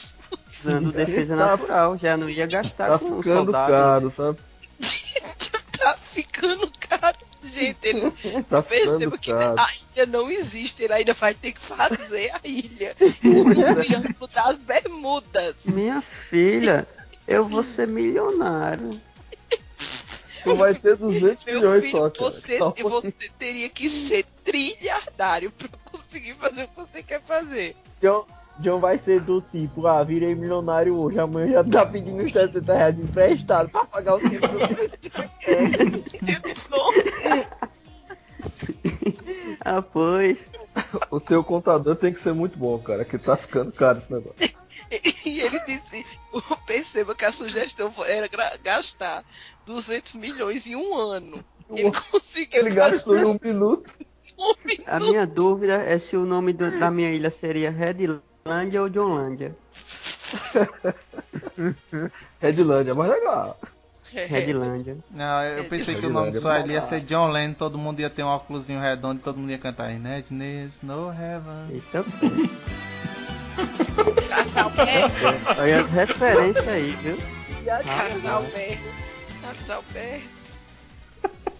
[0.65, 4.39] Usando defesa Tá- natural, já não ia gastar Tá com ficando caro, sabe?
[5.77, 7.17] Tá ficando caro.
[7.43, 8.11] Gente, ele
[8.49, 9.59] Tá que caro.
[9.59, 10.83] a ilha não existe.
[10.83, 12.95] Ele ainda vai ter que fazer a ilha.
[13.21, 13.43] No
[13.83, 15.55] Triângulo das Bermudas.
[15.65, 16.87] Minha filha,
[17.27, 18.99] eu vou ser milionário.
[20.43, 22.31] Tu vai ter 200 Meu milhões filho, só, cara.
[22.31, 27.75] você, Só você teria que ser trilhardário pra conseguir fazer o que você quer fazer.
[28.01, 28.25] John,
[28.59, 32.73] John vai ser do tipo, ah, virei milionário hoje, amanhã já tá pedindo uns 60
[32.73, 34.47] reais emprestado pra pagar o tempo
[39.65, 40.47] Ah, pois.
[41.09, 44.35] O teu contador tem que ser muito bom, cara, que tá ficando caro esse negócio.
[45.25, 46.05] E ele disse,
[46.67, 48.29] perceba que a sugestão era
[48.61, 49.23] gastar
[49.65, 51.43] 200 milhões em um ano.
[51.71, 53.91] Ele conseguiu Ele gastou em um minuto.
[54.87, 59.55] A minha dúvida é se o nome do- da minha ilha seria Redlândia ou Johnlândia.
[62.39, 63.59] Redlândia, é mais legal.
[64.13, 64.97] É, Redlândia.
[65.09, 67.99] Não, eu pensei que o nome do sua ilha ia ser John Lennon, todo mundo
[67.99, 71.69] ia ter um óculosinho redondo e todo mundo ia cantar Nedness no heaven.
[71.71, 72.05] Eita.
[74.29, 74.71] Casal
[75.59, 77.17] Olha as referências aí, viu?
[77.85, 78.83] casal Berto,
[79.41, 79.83] casal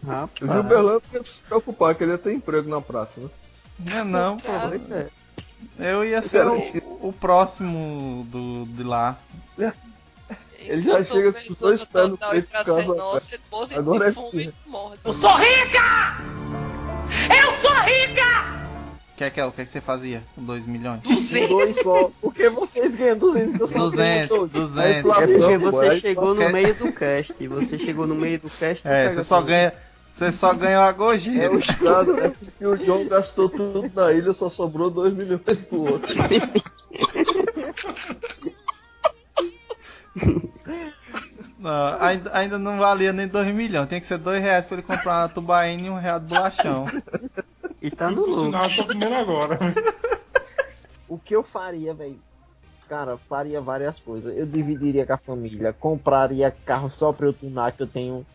[0.04, 0.62] O Rapaz.
[0.62, 3.30] Gilberlan tem que se preocupar, que ele ia ter emprego na praça, né?
[3.80, 4.50] Não, é não, pô.
[4.70, 5.08] Pois é.
[5.80, 6.58] Eu ia ser o,
[7.08, 9.18] o próximo do, de lá.
[10.60, 13.36] Ele já chega o com dois pés no total peito pra de casa, ser nossa,
[13.36, 14.98] ele morre Agora de é fome e morre.
[15.04, 16.18] Eu sou rica!
[17.30, 18.64] Eu sou rica!
[19.14, 19.46] O que é que é?
[19.46, 21.02] O que, é que você fazia com 2 milhões?
[21.02, 22.10] 200 dois só.
[22.20, 24.52] Porque vocês ganham 200 eu só ganho 200, dois.
[24.52, 24.78] 200.
[24.78, 27.48] Aí, É porque Não, pô, você chegou no meio do cast.
[27.48, 28.88] Você chegou no meio do cast.
[28.88, 29.72] É, você só ganha.
[30.14, 31.56] Você só ganhou a É gorjeta.
[31.56, 35.92] o Estado, é porque o John gastou tudo na ilha, só sobrou 2 milhões pro
[35.92, 36.16] outro.
[41.58, 43.90] Não, ainda, ainda não valia nem 2 milhões.
[43.90, 46.86] Tem que ser 2 reais pra ele comprar uma tubaína e um real de bolachão.
[47.82, 48.46] E tá no lucro.
[48.46, 49.60] sinal, eu tô comendo agora.
[51.08, 52.20] O que eu faria, velho?
[52.88, 54.38] Cara, faria várias coisas.
[54.38, 58.26] Eu dividiria com a família, compraria carro só pra eu tunar, que eu tenho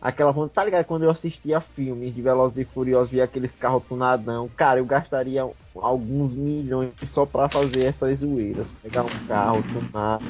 [0.00, 0.54] aquela vontade.
[0.54, 0.84] Tá ligado?
[0.84, 4.48] Quando eu assistia filmes de Velozes e Furiosos, via aqueles carros tunadão.
[4.56, 8.68] Cara, eu gastaria alguns milhões só pra fazer essas zoeiras.
[8.82, 10.20] Pegar um carro, tunar.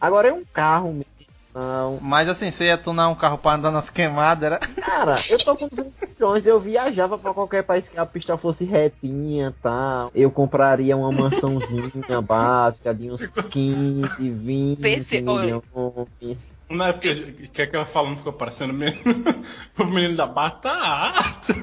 [0.00, 1.06] Agora é um carro mesmo.
[1.54, 1.98] Não.
[2.00, 4.58] Mas assim, você ia tunar um carro pra andar nas queimadas, era.
[4.80, 8.64] Cara, eu tô com 200 milhões, eu viajava pra qualquer país que a pista fosse
[8.64, 10.10] retinha e tal.
[10.14, 15.60] Eu compraria uma mansãozinha básica de uns 15, 20 Pense- olha.
[16.22, 16.38] milhões.
[16.76, 19.00] Não é porque o que é que ela falando ficou parecendo mesmo
[19.78, 21.54] o menino da batata.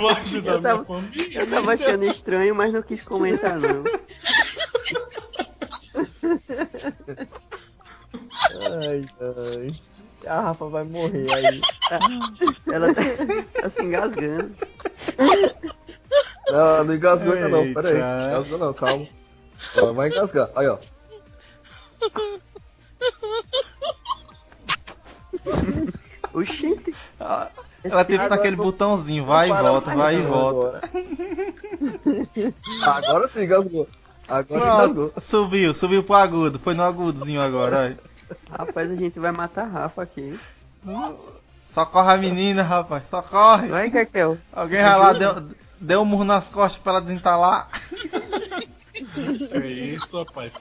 [0.00, 1.40] vou ajudar Eu tava- minha família.
[1.40, 3.82] Eu tava achando estranho, mas não quis comentar não.
[8.80, 9.80] Ai, ai.
[10.26, 11.60] A Rafa vai morrer aí.
[12.72, 13.02] Ela tá,
[13.62, 14.54] tá se engasgando.
[16.50, 17.94] Não, não engasgou ainda não, pera aí.
[17.96, 18.24] Eita.
[18.28, 19.06] Engasgou não, calma.
[19.76, 20.48] Ela vai engasgar.
[20.56, 20.78] Aí, ó.
[26.32, 26.94] Oxente.
[27.18, 27.48] Ah,
[27.82, 30.80] Ela teve Agora naquele eu- botãozinho, vai e volta, vai e volta.
[32.82, 33.88] Agora, agora sim engasgou.
[34.28, 35.08] Agora engasgou.
[35.10, 37.98] Pronto, subiu, subiu pro agudo, foi no agudozinho agora, olha.
[38.50, 40.38] Rapaz, a gente vai matar a Rafa aqui.
[41.78, 43.68] Socorre a menina, rapaz, socorre.
[43.68, 44.36] Vai, Kekel.
[44.52, 47.68] Alguém vai lá, deu, deu um murro nas costas pra ela desentalar.
[49.52, 50.52] É isso, rapaz.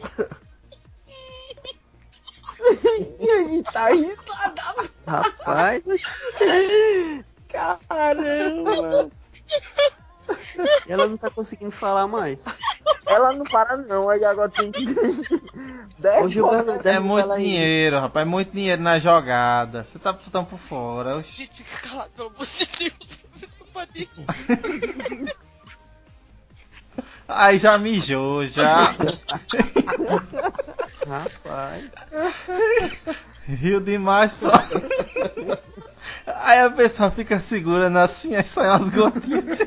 [3.18, 4.90] Ele tá risada.
[5.06, 5.82] Rapaz.
[7.86, 9.10] Caramba.
[10.88, 12.42] Ela não tá conseguindo falar mais.
[13.06, 14.84] Ela não para não, aí agora tem que...
[15.98, 17.42] Dez Ô, Gilberto, É muito ela aí.
[17.44, 19.84] dinheiro, rapaz, é muito dinheiro na jogada.
[19.84, 21.16] Você tá tão por fora.
[21.18, 21.42] oxi.
[21.42, 23.20] Gente, fica calado, pelo amor de Deus.
[23.94, 24.08] Ir.
[27.28, 28.94] Aí já mijou, já.
[31.06, 31.90] Rapaz.
[33.44, 34.48] Riu demais, pô.
[36.26, 39.58] Aí a pessoa fica segurando assim, aí sai umas gotinhas.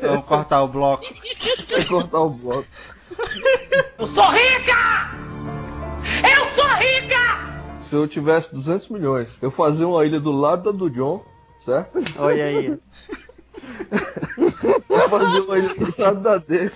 [0.00, 1.04] Vamos cortar o bloco.
[1.70, 2.66] Vai cortar o bloco.
[7.88, 11.24] Se eu tivesse 200 milhões, eu fazia uma ilha do lado da do John,
[11.64, 11.98] certo?
[12.18, 12.78] Olha aí.
[14.88, 16.72] Eu fazia uma ilha do lado da dele.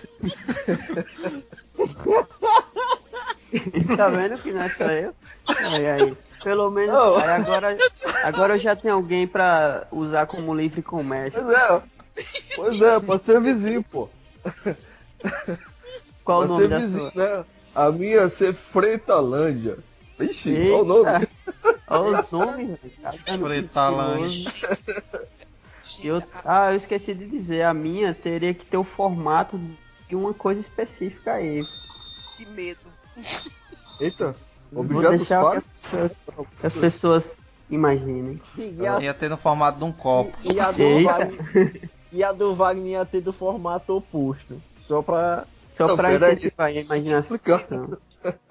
[3.96, 5.14] Tá vendo que não é só eu?
[5.48, 6.16] Olha aí.
[6.42, 7.78] Pelo menos aí agora,
[8.24, 11.42] agora eu já tenho alguém pra usar como livre comércio.
[11.42, 11.82] Pois é,
[12.56, 14.08] pois é, pode ser vizinho, pô.
[16.24, 17.38] Qual o pode nome ser da vizinho, sua?
[17.38, 17.44] né?
[17.74, 19.78] A minha ia ser Freitalândia.
[20.20, 21.08] Ixi, qual o nome?
[21.20, 21.28] Eita.
[21.88, 22.94] Olha os nomes, velho.
[23.02, 24.52] Tá perigoso.
[26.02, 29.60] Eu, ah, eu esqueci de dizer, a minha teria que ter o formato
[30.08, 31.66] de uma coisa específica aí.
[32.36, 32.91] Que medo.
[34.00, 34.34] Eita,
[34.70, 36.12] Vou objetos deixar que fáceis.
[36.12, 37.36] as pessoas, que as pessoas
[37.70, 38.40] imaginem.
[38.56, 40.32] E a, Ia ter no formato de um copo.
[40.42, 41.10] e a do Eita.
[41.12, 44.60] Wagner, e a do Wagner ia ter do formato oposto.
[44.86, 45.44] Só pra...
[45.76, 47.38] Só Não, pra incentivar a imaginação.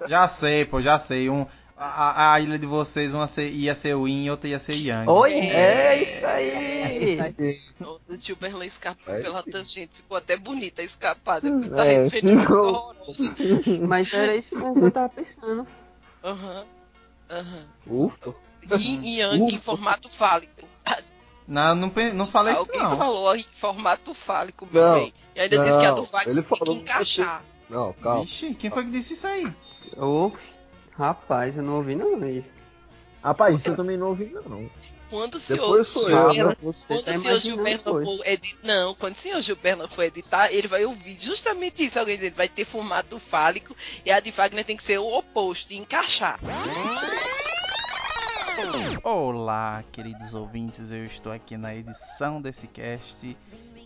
[0.08, 1.30] Já sei, pô, já sei.
[1.30, 1.46] Um,
[1.84, 4.74] a, a- ilha de vocês uma ser- ia ser o Yin e outra ia ser
[4.74, 5.08] Yang.
[5.10, 5.96] Oi, É.
[5.96, 7.60] é isso aí!
[8.08, 9.90] O tio Berlan escapou Aí pela tangente.
[9.94, 11.50] Ficou até bonita a escapada.
[11.50, 12.74] porque Tá É, ficou.
[12.74, 13.34] horrorosa.
[13.86, 15.66] Mas era isso mesmo que eu tava pensando.
[16.22, 16.64] Aham.
[17.30, 17.64] Aham.
[17.86, 18.34] Ufa.
[18.78, 20.68] Yin e Yang em formato fálico.
[21.48, 22.96] Não, não, não falei isso Alguém não.
[22.96, 25.12] falou em formato fálico, meu Não, bem.
[25.34, 27.42] E ainda disse que a do não, Wagner ele tem que falou- encaixar.
[27.68, 28.24] Não, calma.
[28.24, 29.52] Vixe, quem foi que disse isso aí?
[29.96, 30.30] Ô,
[30.96, 32.50] rapaz, eu não ouvi não isso.
[33.22, 34.68] Rapaz, isso eu também não ouvi não.
[35.08, 36.56] Quando o senhor Gilberto- né?
[36.88, 38.66] Quando tá o senhor Gilberto for editar.
[38.66, 41.98] Não, quando o senhor Gilberto for editar, ele vai ouvir justamente isso.
[41.98, 43.76] Alguém dizer, vai ter formato fálico
[44.06, 46.40] e a de Wagner tem que ser o oposto, e encaixar.
[49.02, 53.36] Olá, queridos ouvintes, eu estou aqui na edição desse cast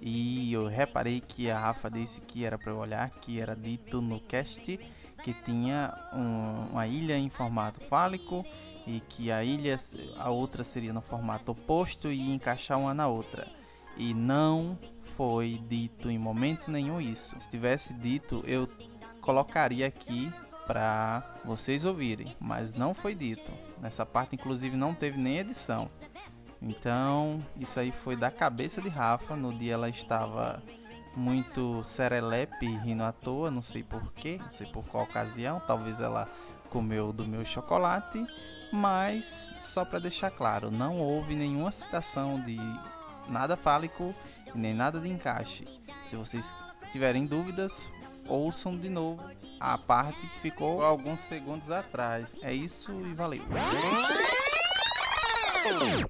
[0.00, 4.00] e eu reparei que a Rafa disse que era para eu olhar, que era dito
[4.00, 4.78] no cast
[5.22, 8.44] que tinha um- uma ilha em formato fálico
[8.86, 9.76] e que a ilha,
[10.18, 13.48] a outra seria no formato oposto e encaixar uma na outra.
[13.96, 14.78] E não
[15.16, 17.34] foi dito em momento nenhum isso.
[17.38, 18.68] Se tivesse dito, eu
[19.20, 20.30] colocaria aqui
[20.66, 23.50] para vocês ouvirem, mas não foi dito.
[23.80, 25.88] Nessa parte, inclusive, não teve nem edição.
[26.60, 29.36] Então, isso aí foi da cabeça de Rafa.
[29.36, 30.62] No dia ela estava
[31.16, 35.60] muito serelepe, rindo à toa, não sei porquê, não sei por qual ocasião.
[35.66, 36.30] Talvez ela
[36.68, 38.24] comeu do meu chocolate,
[38.72, 42.58] mas só para deixar claro, não houve nenhuma citação de
[43.28, 44.14] nada fálico
[44.54, 45.66] e nem nada de encaixe.
[46.08, 46.54] Se vocês
[46.92, 47.88] tiverem dúvidas,
[48.28, 49.24] ouçam de novo
[49.58, 52.36] a parte que ficou alguns segundos atrás.
[52.42, 53.42] É isso e valeu.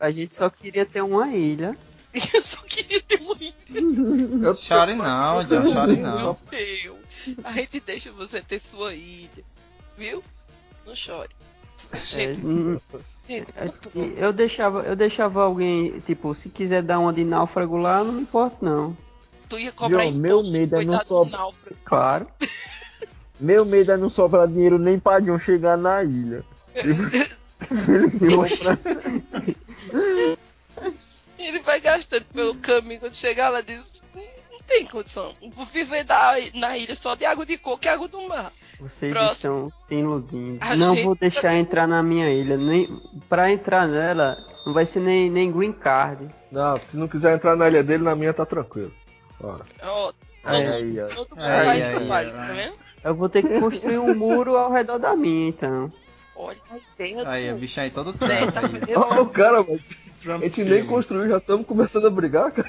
[0.00, 1.76] A gente só queria ter uma ilha.
[2.34, 3.25] Eu só queria ter.
[3.74, 6.36] Eu- Chore não, John, chore não.
[6.52, 6.98] Eu.
[7.44, 9.44] A gente deixa você ter sua ilha.
[9.98, 10.22] Viu?
[10.86, 11.30] Não chore.
[11.92, 12.78] É, Gente, hum,
[13.28, 13.70] gente, é,
[14.16, 18.22] eu deixava, eu deixava alguém, tipo, se quiser dar uma de náufrago lá, não me
[18.22, 18.96] importa não.
[19.48, 21.76] tu ia cobrar imposto, meu medo é não náufrago.
[21.84, 22.26] Claro.
[23.38, 26.42] Meu medo é não sobrar dinheiro nem pra John chegar na ilha.
[26.74, 28.78] Ele compra.
[31.46, 35.32] Ele vai gastando pelo caminho, quando chegar lá diz, "Hum, não tem condição.
[35.54, 38.52] Vou viver da, na ilha só de água de coco e água do mar.
[38.80, 39.32] Vocês Próximo.
[39.68, 40.58] estão se iludindo.
[40.60, 42.56] A não vou tá deixar se- entrar na minha ilha.
[42.56, 46.28] Nem, pra entrar nela, não vai ser nem, nem green card.
[46.50, 48.92] Não, se não quiser entrar na ilha dele, na minha tá tranquilo.
[49.40, 49.64] Bora.
[49.82, 50.12] Ó,
[50.44, 51.06] Aí, aí, ó.
[51.08, 52.74] todo mundo Aí, vai tá vendo?
[53.04, 55.92] Eu vou ter que construir um muro ao redor da minha, então.
[56.34, 57.60] Olha a ideia Aí, o do...
[57.60, 59.80] bicho aí todo Trump tá o cara, mas
[60.26, 62.68] Trump a gente nem construiu, já estamos começando a brigar, cara.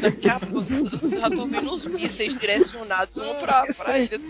[0.00, 4.20] Daqui a pouco eu já tô vendo os mísseis direcionados um pra, pra ilha.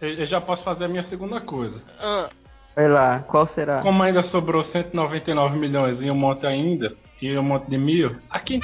[0.00, 1.82] Eu, eu já posso fazer a minha segunda coisa.
[2.00, 2.30] Ah,
[2.74, 3.82] Vai lá, qual será?
[3.82, 8.60] Como ainda sobrou 199 milhões e um monte ainda, e um monte de mil, aqui,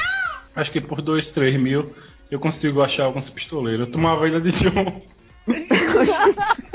[0.57, 1.95] acho que por 2, 3 mil,
[2.31, 3.87] eu consigo achar alguns pistoleiros.
[3.87, 5.03] Eu tomava a ilha de John.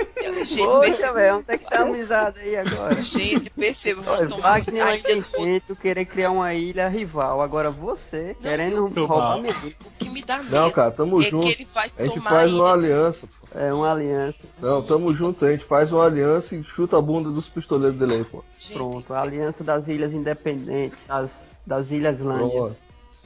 [0.60, 3.02] gente, Poxa, velho, onde é que tá a amizade aí agora?
[3.02, 5.44] gente, perceba, Olha, Wagner a vai ilha ter do outro.
[5.44, 7.42] feito querer criar uma ilha rival.
[7.42, 9.76] Agora você querendo eu- roubar minha ilha.
[9.86, 11.46] O que me dá medo Não, cara, tamo é junto.
[11.48, 13.28] que ele vai A gente faz a uma aliança.
[13.28, 13.60] pô.
[13.60, 14.40] É uma aliança.
[14.62, 18.14] Não, tamo junto, a gente faz uma aliança e chuta a bunda dos pistoleiros dele
[18.16, 18.44] aí, pô.
[18.60, 22.78] Gente, Pronto, a aliança das ilhas independentes, das, das ilhas Lândias.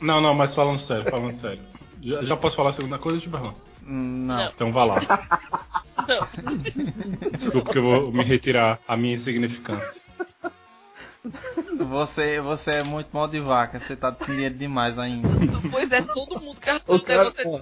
[0.01, 1.59] Não, não, mas falando sério, falando sério.
[2.01, 3.53] Já, já posso falar a segunda coisa, Tiberlão?
[3.85, 4.45] Hum, Não.
[4.47, 4.99] Então vá lá.
[5.97, 7.37] Não.
[7.37, 10.01] Desculpa que eu vou me retirar a minha insignificância.
[11.87, 15.29] Você, você é muito mal de vaca, você tá com dinheiro demais ainda.
[15.71, 17.43] Pois é, todo mundo gastando O cara, negócio.
[17.43, 17.61] pô,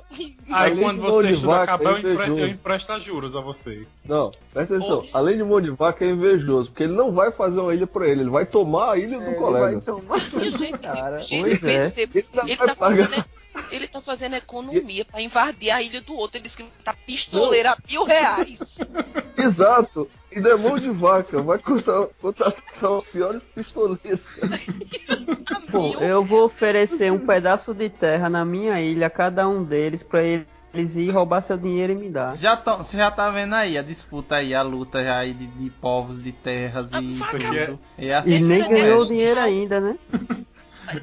[0.49, 2.39] Aí Além quando de você vaca, acabar, eu, é empre- invejoso.
[2.39, 3.87] eu empresto juros a vocês.
[4.03, 4.99] Não, presta atenção.
[5.01, 5.09] Oi.
[5.13, 6.69] Além de mão de vaca, é invejoso.
[6.71, 9.25] Porque ele não vai fazer uma ilha pra ele, ele vai tomar a ilha do
[9.25, 9.65] É, ele colega.
[9.65, 11.19] vai tomar Gente, cara.
[11.19, 11.85] gente, Pois é.
[12.01, 13.07] Ele ele tá pagar.
[13.07, 13.25] fazendo,
[13.71, 16.37] ele tá fazendo economia pra invadir a ilha do outro.
[16.37, 18.77] Ele disse que tá pistoleiro a mil reais.
[19.37, 20.09] Exato.
[20.31, 21.41] E é mão de vaca.
[21.41, 24.21] Vai custar, contratar os piores pistoleiros.
[25.51, 29.63] A Bom, eu vou oferecer um pedaço de terra na minha ilha a cada um
[29.63, 32.37] deles pra eles ir roubar seu dinheiro e me dar.
[32.37, 35.47] Já tão, você já tá vendo aí a disputa aí, a luta já aí de,
[35.47, 37.79] de povos, de terras Ah, e tudo.
[37.97, 39.97] É E assim nem que ganhou o dinheiro ainda, né?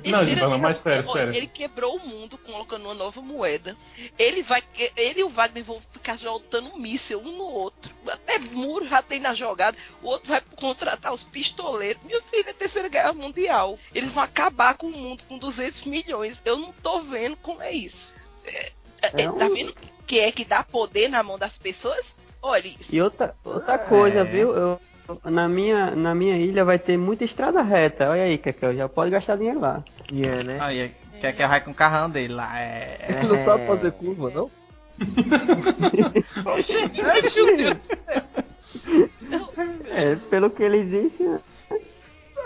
[0.05, 1.35] Não, ele- mas sério, sério.
[1.35, 3.77] Ele quebrou o mundo colocando uma nova moeda.
[4.19, 4.63] Ele vai.
[4.97, 7.95] Ele e o Wagner vão ficar jogando um míssel um no outro.
[8.07, 9.77] Até muro já tem na jogada.
[10.03, 12.03] O outro vai contratar os pistoleiros.
[12.05, 13.79] Meu filho, é a terceira guerra mundial.
[13.95, 16.41] Eles vão acabar com o mundo com 200 milhões.
[16.45, 18.15] Eu não tô vendo como é isso.
[18.45, 18.73] É,
[19.03, 19.75] é, É um- Tá vendo
[20.07, 22.15] que é que dá poder na mão das pessoas?
[22.41, 22.95] Olha isso.
[22.95, 24.25] E outra, outra coisa, É.
[24.25, 24.55] viu?
[24.55, 24.81] Eu,
[25.25, 28.11] na, minha, na minha ilha vai ter muita estrada reta.
[28.11, 29.83] Olha aí, Kekel, já pode gastar dinheiro lá.
[30.13, 30.59] E é, né?
[30.61, 32.59] Aí, quer que vai com o carrão dele lá.
[32.61, 32.99] É.
[33.09, 34.51] Ele não sabe fazer curva, não?
[39.91, 41.25] É, pelo que ele disse?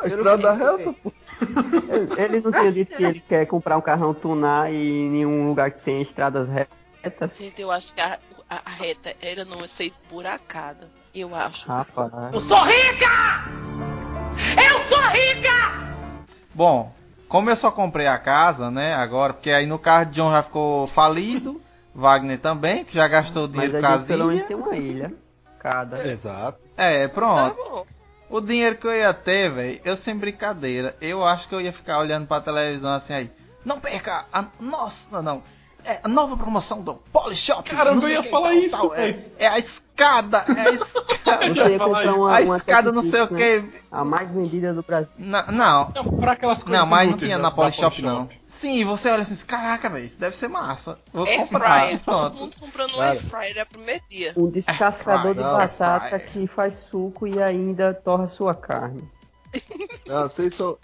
[0.02, 1.12] A estrada reta, pô.
[2.18, 5.48] ele, ele não tinha dito que ele quer comprar um carrão tunar e em nenhum
[5.48, 7.36] lugar que tem estradas retas.
[7.36, 10.88] Gente, eu acho que a, a- a reta era não ser esburacada.
[11.14, 11.68] Eu acho.
[11.68, 12.10] Rapaz.
[16.54, 16.92] Bom,
[17.28, 20.42] como eu só comprei a casa, né, agora, porque aí no carro de John já
[20.42, 21.60] ficou falido,
[21.94, 25.12] Wagner também, que já gastou Mas dinheiro a com gente pelo menos tem uma ilha.
[25.58, 26.04] Cada.
[26.06, 26.58] Exato.
[26.76, 27.54] É, Tá pronto.
[27.56, 27.86] bom.
[28.28, 31.72] O dinheiro que eu ia ter, velho, eu sem brincadeira, eu acho que eu ia
[31.72, 33.30] ficar olhando pra televisão assim aí.
[33.62, 35.42] Não perca a nossa, não.
[35.84, 37.68] É a nova promoção do Polishop.
[37.68, 38.94] Caramba, não eu ia o que, falar tal, isso, tal.
[38.94, 41.44] É, é a escada, é a escada.
[41.46, 43.68] Eu Você já ia comprar uma, a uma escada não sei o Pix, né?
[43.70, 43.82] que.
[43.90, 45.12] A mais vendida do Brasil.
[45.18, 48.28] Não, não, Não, pra aquelas coisas não, mas não tinha da- na Polishop não.
[48.46, 50.98] Sim, você olha assim, caraca, velho, isso deve ser massa.
[51.12, 51.80] Vou Air comprar.
[51.80, 52.00] fryer.
[52.04, 53.10] Todo mundo comprando um Cara.
[53.10, 54.32] air fryer é o primeiro dia.
[54.36, 59.02] Um descascador de batata que faz suco e ainda torra sua carne.
[60.06, 60.78] Não, vocês são.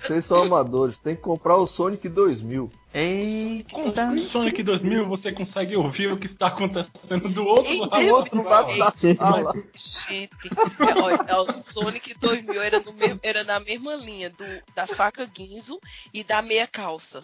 [0.00, 2.70] Vocês são amadores, tem que comprar o Sonic 2000.
[2.94, 4.06] Eita.
[4.06, 8.04] Com Sonic 2000 você consegue ouvir o que está acontecendo do outro Eita, lado.
[8.06, 9.52] Do outro lado da sala.
[9.74, 10.30] Gente,
[11.02, 15.26] olha, é, o Sonic 2000 era, no mesmo- era na mesma linha do, da faca
[15.26, 15.78] guinzo
[16.12, 17.22] e da meia calça.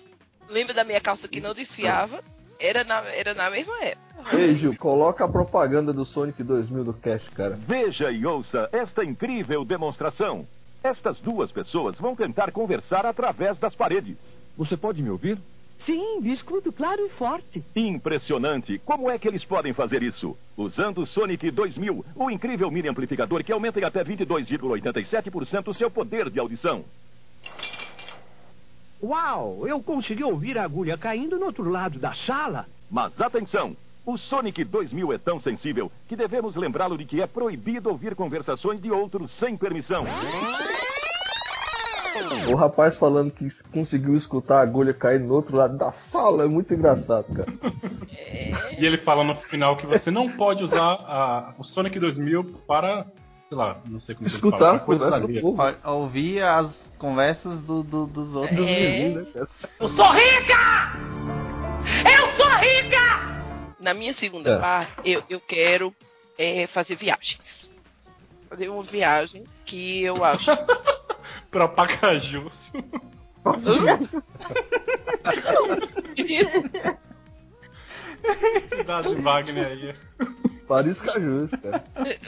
[0.50, 2.22] Lembra da meia calça que não desfiava?
[2.60, 4.36] Era na, era na mesma época.
[4.36, 7.58] Ei, Gil, coloca a propaganda do Sonic 2000 do Cash, cara.
[7.66, 10.46] Veja e ouça esta incrível demonstração.
[10.84, 14.18] Estas duas pessoas vão tentar conversar através das paredes.
[14.54, 15.38] Você pode me ouvir?
[15.86, 17.64] Sim, escuto claro e forte.
[17.74, 18.78] Impressionante!
[18.84, 20.36] Como é que eles podem fazer isso?
[20.54, 25.90] Usando o Sonic 2000, o incrível mini amplificador que aumenta em até 22,87% o seu
[25.90, 26.84] poder de audição.
[29.02, 32.66] Uau, eu consegui ouvir a agulha caindo no outro lado da sala.
[32.90, 33.74] Mas atenção!
[34.04, 38.82] O Sonic 2000 é tão sensível que devemos lembrá-lo de que é proibido ouvir conversações
[38.82, 40.04] de outros sem permissão.
[42.50, 46.46] O rapaz falando que conseguiu escutar a agulha cair no outro lado da sala é
[46.46, 47.48] muito engraçado, cara.
[48.78, 53.06] E ele fala no final que você não pode usar a- o Sonic 2000 para,
[53.48, 55.40] sei lá, não sei como Escutar fala, coisa da vida.
[55.84, 58.58] Ouvir as conversas do, do- dos outros.
[58.66, 59.08] É.
[59.08, 59.26] né?
[59.80, 60.94] Eu sou rica!
[62.18, 63.44] Eu sou rica!
[63.80, 64.58] Na minha segunda É.
[64.58, 65.94] parte, eu, eu quero
[66.38, 67.72] é, fazer viagens.
[68.48, 70.50] Fazer uma viagem que eu acho.
[71.50, 72.52] Pra Pacajus.
[78.70, 79.94] Cidade Wagner aí.
[80.66, 81.84] Paris Cajus, cara.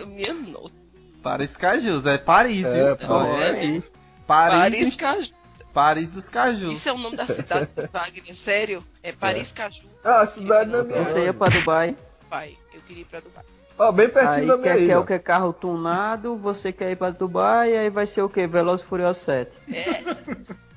[0.06, 0.74] minha nota.
[1.22, 3.08] Paris Cajus, é Paris, É, viu?
[3.08, 3.42] Paris.
[3.42, 3.90] É isso.
[4.26, 5.32] Paris, Paris Caju.
[5.72, 6.72] Paris dos Cajus.
[6.74, 8.84] Isso é o nome da cidade do Wagner, sério?
[9.02, 9.82] É Paris Caju.
[10.04, 11.04] Ah, a cidade não é minha.
[11.04, 11.96] Você ia pra Dubai.
[12.30, 13.44] Pai, eu queria ir pra Dubai.
[13.78, 15.00] Ó, bem pertinho Aí da minha quer, quer ilha.
[15.00, 15.18] o que?
[15.18, 18.46] Carro tunado, você quer ir pra Dubai, aí vai ser o que?
[18.46, 19.50] Veloz e Furioso 7.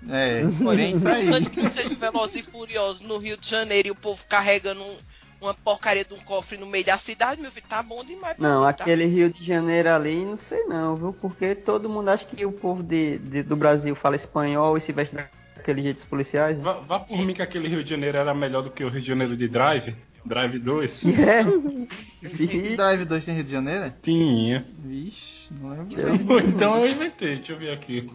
[0.10, 1.28] É, bem isso aí.
[1.30, 4.82] Antes que não seja Velozes e Furiosos no Rio de Janeiro e o povo carregando
[4.82, 4.98] um-
[5.42, 8.36] uma porcaria de um cofre no meio da cidade, meu filho, tá bom demais.
[8.36, 8.84] pra Não, mim, tá?
[8.84, 11.14] aquele Rio de Janeiro ali, não sei não, viu?
[11.14, 14.92] Porque todo mundo acha que o povo de, de- do Brasil fala espanhol e se
[14.92, 15.16] veste
[15.56, 16.58] daquele jeito dos policiais.
[16.58, 16.64] né?
[16.64, 19.02] Vá, vá por mim que aquele Rio de Janeiro era melhor do que o Rio
[19.02, 19.96] de Janeiro de Drive.
[20.30, 21.04] Drive 2.
[21.20, 22.22] É.
[22.22, 23.86] E Drive 2 tem Rio de Janeiro?
[23.86, 23.94] é?
[24.04, 24.66] Tinha.
[24.78, 26.34] Vixe, não lembro.
[26.34, 28.00] Ou então eu inventei, deixa eu ver aqui.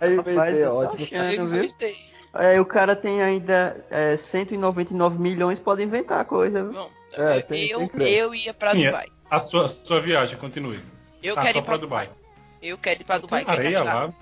[0.00, 1.08] Inventei, eu tô ótimo.
[1.10, 1.96] Eu inventei.
[2.34, 6.72] Aí o cara tem ainda é, 199 milhões, pode inventar coisa, viu?
[6.72, 8.90] Bom, É, eu, tem- eu, tem eu ia pra Sim, é.
[8.90, 9.06] Dubai.
[9.30, 10.80] A sua, sua viagem, continue.
[11.22, 12.10] Eu ah, quero ir pra pra Dubai.
[12.62, 13.44] Eu quero ir pra Dubai.
[13.44, 13.94] Tem quer areia gastar?
[13.94, 14.14] lá.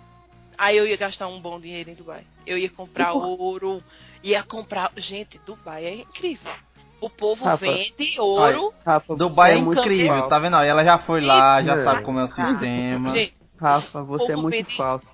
[0.56, 2.22] Aí eu ia gastar um bom dinheiro em Dubai.
[2.46, 3.82] Eu ia comprar ouro,
[4.22, 4.92] ia comprar.
[4.96, 6.52] Gente, Dubai é incrível.
[7.00, 7.64] O povo Rafa.
[7.66, 8.74] vende ouro.
[8.84, 10.56] Rafa, Dubai é você muito incrível, tá vendo?
[10.56, 11.78] Ela já foi lá, já É.
[11.78, 13.08] sabe como é o sistema.
[13.10, 15.10] Gente, Rafa, você é muito vende- falso.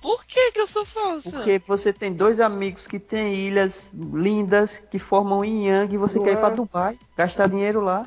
[0.00, 1.30] por que, que eu sou falsa?
[1.30, 6.18] Porque você tem dois amigos que têm ilhas lindas que formam yin yang e você
[6.18, 6.40] Não quer ir é.
[6.40, 8.06] pra Dubai, gastar dinheiro lá.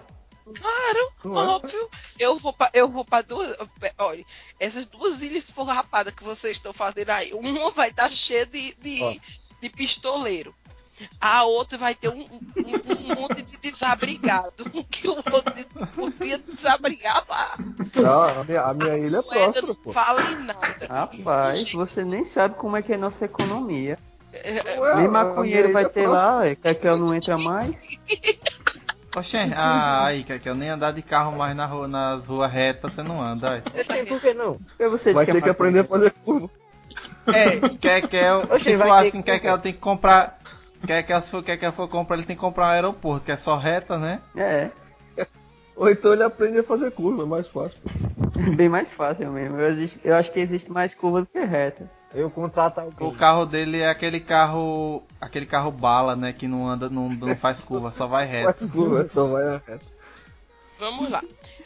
[0.53, 1.47] Claro, Não é?
[1.47, 1.89] óbvio.
[2.19, 3.55] Eu vou pra, eu vou pra duas.
[3.97, 4.25] Olha,
[4.59, 9.21] essas duas ilhas forrapadas que vocês estão fazendo aí, uma vai estar cheia de, de,
[9.61, 10.53] de pistoleiro.
[11.19, 14.53] A outra vai ter um, um- um monte de desabrigado.
[14.89, 15.43] Que o outro
[15.95, 17.55] podia desabrigar lá.
[17.95, 19.91] Não, a minha, a minha ilha é próspera, não pô.
[19.91, 20.87] fala em nada.
[20.89, 23.97] Rapaz, você nem sabe como é que é a nossa economia.
[24.33, 27.37] É, Ué, Nem a maconheiro vai é ter lá, é, quer que eu não entra
[27.37, 27.75] mais.
[29.15, 32.93] Oxê, ah, aí, que eu nem andar de carro mais na rua, nas ruas retas,
[32.93, 33.61] você não anda.
[33.89, 34.05] Aí.
[34.05, 34.57] Por que não?
[34.57, 36.49] Porque você Vai ter que é aprender a fazer curva.
[37.27, 40.39] É, quer que eu, Oxê, se for assim, que quer que eu tenho que comprar.
[40.85, 43.37] Quer que for, quer que for comprar, ele tem que comprar um aeroporto, que é
[43.37, 44.21] só reta, né?
[44.35, 44.71] É,
[45.75, 47.77] Ou então ele aprende a fazer curva, é mais fácil.
[48.55, 49.57] bem mais fácil mesmo.
[49.59, 51.89] Eu, existe- eu acho que existe mais curva do que reta.
[52.13, 53.07] Eu contrato alguém.
[53.07, 55.01] O carro dele é aquele carro.
[55.19, 56.33] aquele carro bala, né?
[56.33, 58.59] Que não anda, não, não faz curva, só vai reto.
[58.59, 59.85] Faz curva, só vai a reta.
[60.77, 61.23] Vamos lá.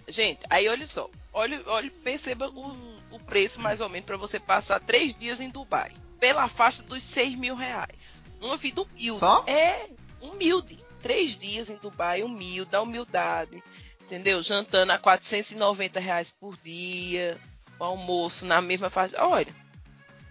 [0.08, 1.10] Gente, aí olha só.
[1.34, 2.76] Olha, olha perceba o,
[3.12, 5.90] o preço mais ou menos para você passar três dias em Dubai.
[6.20, 8.15] Pela faixa dos 6 mil reais.
[8.46, 9.20] Uma vida humilde.
[9.20, 9.44] Só?
[9.48, 9.90] É,
[10.22, 10.80] humilde.
[11.02, 13.64] Três dias em Dubai, humilde, da humildade.
[14.02, 14.42] Entendeu?
[14.44, 17.38] Jantando a 490 reais por dia.
[17.80, 19.16] O almoço na mesma faixa.
[19.24, 19.54] Olha,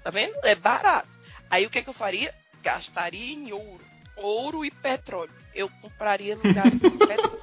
[0.02, 0.34] tá vendo?
[0.44, 1.08] É barato.
[1.50, 2.32] Aí o que, que eu faria?
[2.62, 3.84] Gastaria em ouro.
[4.16, 5.32] Ouro e petróleo.
[5.54, 7.42] Eu compraria lugares com petróleo.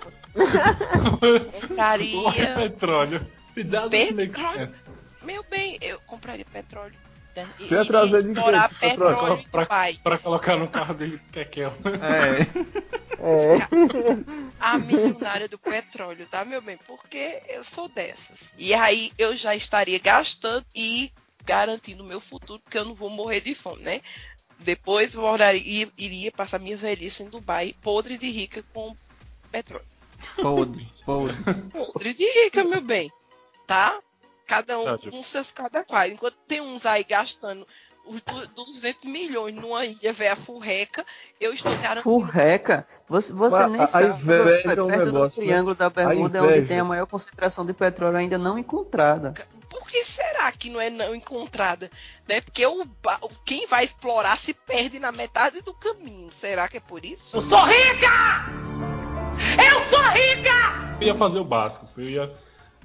[1.67, 2.55] Compraria.
[2.55, 3.28] Petróleo.
[3.53, 4.74] Cidade Petróleo?
[5.22, 6.95] Meu bem, eu compraria petróleo.
[7.36, 7.49] Né?
[7.59, 9.43] E, Você ia trazer de explorar petróleo?
[9.51, 9.99] Pra, Dubai.
[10.03, 11.73] pra colocar no carro dele Kekel.
[12.01, 12.91] É.
[13.21, 13.57] É.
[14.59, 16.77] A milionária do petróleo, tá, meu bem?
[16.88, 18.51] Porque eu sou dessas.
[18.57, 21.11] E aí eu já estaria gastando e
[21.45, 24.01] garantindo o meu futuro, porque eu não vou morrer de fome, né?
[24.59, 28.95] Depois eu moraria, iria passar minha velhice em Dubai, podre de rica com
[29.51, 29.86] petróleo.
[30.36, 31.38] Podre, podre.
[31.71, 33.11] Podre de rica, meu bem.
[33.65, 33.99] Tá?
[34.52, 36.06] Cada um com seus cada qual.
[36.08, 37.66] Enquanto tem uns aí gastando
[38.06, 41.06] os du- 200 milhões numa ilha véia furreca,
[41.39, 42.02] eu estou garantindo.
[42.02, 42.86] Furreca?
[43.08, 44.08] Você, você Mas nem a- a sabe.
[44.22, 45.47] inveja é um perto do negócio, né?
[45.47, 49.34] Triângulo da Bermuda é A onde tem a maior concentração de petróleo ainda não encontrada.
[49.70, 51.89] Por que será que não é não encontrada?
[52.28, 52.41] Né?
[52.41, 52.86] Porque o-
[53.45, 56.32] quem vai explorar se perde na metade do caminho.
[56.34, 57.36] Será que é por isso?
[57.38, 58.45] Eu sou rica!
[59.58, 60.97] Eu sou rica!
[60.99, 61.88] Eu ia fazer o básico.
[61.97, 62.34] Eu ia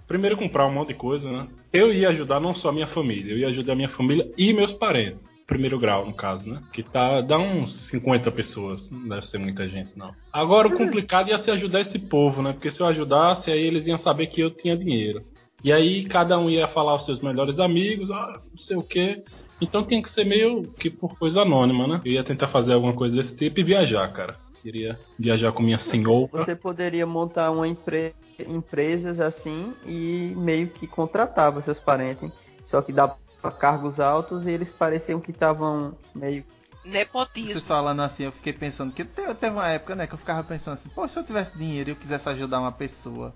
[0.07, 1.47] primeiro comprar um monte de coisa, né?
[1.73, 4.53] Eu ia ajudar não só a minha família, eu ia ajudar a minha família e
[4.53, 5.27] meus parentes.
[5.47, 6.61] Primeiro grau, no caso, né?
[6.73, 8.91] Que tá, dá uns 50 pessoas.
[8.91, 10.13] Não deve ser muita gente, não.
[10.33, 12.53] Agora, o complicado ia ser ajudar esse povo, né?
[12.53, 15.23] Porque se eu ajudasse, aí eles iam saber que eu tinha dinheiro.
[15.63, 19.23] E aí cada um ia falar os seus melhores amigos, ah, não sei o quê.
[19.61, 22.01] Então tinha que ser meio que por coisa anônima, né?
[22.05, 24.37] Eu ia tentar fazer alguma coisa desse tipo e viajar, cara.
[24.67, 26.29] Queria viajar com minha senhora.
[26.33, 28.13] Você poderia montar uma empre...
[28.49, 32.33] empresas assim e meio que contratava seus parentes.
[32.65, 33.17] Só que dava
[33.61, 36.43] cargos altos e eles pareciam que estavam meio.
[36.85, 37.53] Nepotismo.
[37.53, 40.43] Vocês falando assim, eu fiquei pensando que te- teve uma época, né, que eu ficava
[40.43, 43.33] pensando assim, pô, se eu tivesse dinheiro e eu quisesse ajudar uma pessoa,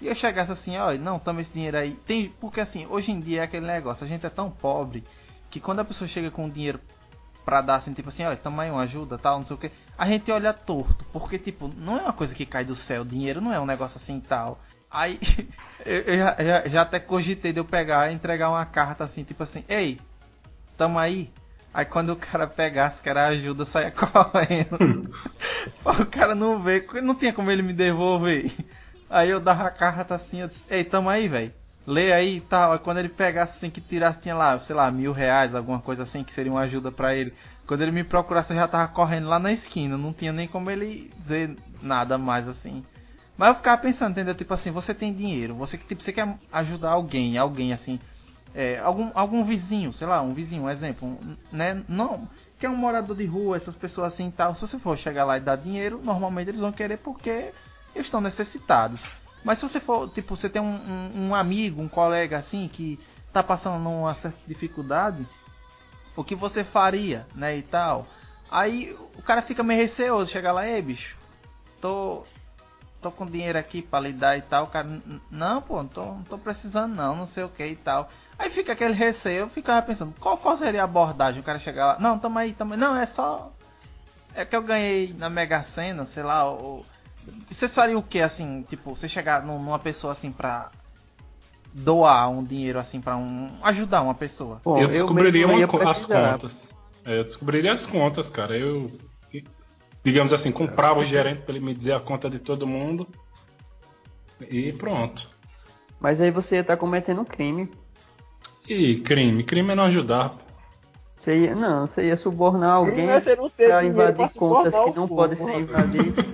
[0.00, 1.92] e eu chegasse assim, olha, não, toma esse dinheiro aí.
[2.04, 5.04] Tem, porque assim, hoje em dia é aquele negócio, a gente é tão pobre
[5.48, 6.80] que quando a pessoa chega com dinheiro
[7.44, 10.30] pra dar assim, tipo assim, olha, uma ajuda, tal, não sei o que, a gente
[10.30, 13.60] olha torto, porque tipo, não é uma coisa que cai do céu, dinheiro não é
[13.60, 14.60] um negócio assim tal.
[14.90, 15.18] Aí
[15.84, 19.42] eu, já, já, já até cogitei de eu pegar e entregar uma carta assim, tipo
[19.42, 19.98] assim, ei,
[20.76, 21.32] tamo aí.
[21.74, 25.10] Aí quando o cara pegasse que era ajuda, saia correndo.
[25.84, 28.52] o cara não porque não tinha como ele me devolver.
[29.08, 31.52] Aí eu dava a carta assim, eu disse, ei, tamo aí, velho.
[31.86, 32.78] Lê aí e tal.
[32.78, 36.22] Quando ele pegasse assim, que tirasse, tinha lá, sei lá, mil reais, alguma coisa assim,
[36.22, 37.32] que seria uma ajuda pra ele.
[37.66, 39.96] Quando ele me procurasse, eu já tava correndo lá na esquina.
[39.96, 42.84] Não tinha nem como ele dizer nada mais assim.
[43.36, 44.34] Mas eu ficava pensando, entendeu?
[44.34, 47.98] Tipo assim, você tem dinheiro, você que tipo, você quer ajudar alguém, alguém assim,
[48.54, 51.82] é, algum, algum vizinho, sei lá, um vizinho, um exemplo, um, né?
[51.88, 52.28] Não,
[52.58, 54.54] que é um morador de rua, essas pessoas assim e tal.
[54.54, 57.52] Se você for chegar lá e dar dinheiro, normalmente eles vão querer porque
[57.94, 59.08] eles estão necessitados.
[59.44, 60.74] Mas se você for, tipo, você tem um,
[61.14, 62.98] um, um amigo, um colega assim que
[63.32, 65.26] tá passando numa certa dificuldade,
[66.14, 68.06] o que você faria, né, e tal.
[68.50, 71.16] Aí o cara fica meio receoso, chega lá, ei bicho,
[71.80, 72.24] tô
[73.00, 74.64] tô com dinheiro aqui pra lhe dar e tal.
[74.64, 77.66] O cara, "N- não, pô, não tô, não tô precisando não, não sei o que
[77.66, 78.08] e tal.
[78.38, 81.40] Aí fica aquele receio, eu ficava pensando, qual, qual seria a abordagem?
[81.40, 82.78] O cara chegar lá, não, tamo aí, tamo aí.
[82.78, 83.50] Não, é só.
[84.34, 86.86] É que eu ganhei na Mega Sena, sei lá, ou.
[87.48, 90.70] Vocês fariam o que assim, tipo, você chegar num- numa pessoa assim pra
[91.72, 93.50] doar um dinheiro assim pra um.
[93.62, 94.60] ajudar uma pessoa?
[94.64, 96.52] Bom, eu descobriria mesmo uma as contas.
[97.04, 98.56] É, eu descobriria as contas, cara.
[98.56, 98.90] Eu,
[100.04, 103.06] digamos assim, comprava o gerente pra ele me dizer a conta de todo mundo.
[104.48, 105.28] E pronto.
[106.00, 107.70] Mas aí você ia estar cometendo um crime.
[108.68, 109.44] E crime.
[109.44, 110.36] Crime é não ajudar.
[111.22, 113.06] Você ia, não, você ia subornar alguém
[113.56, 116.24] pra invadir contas que não podem ser invadidas.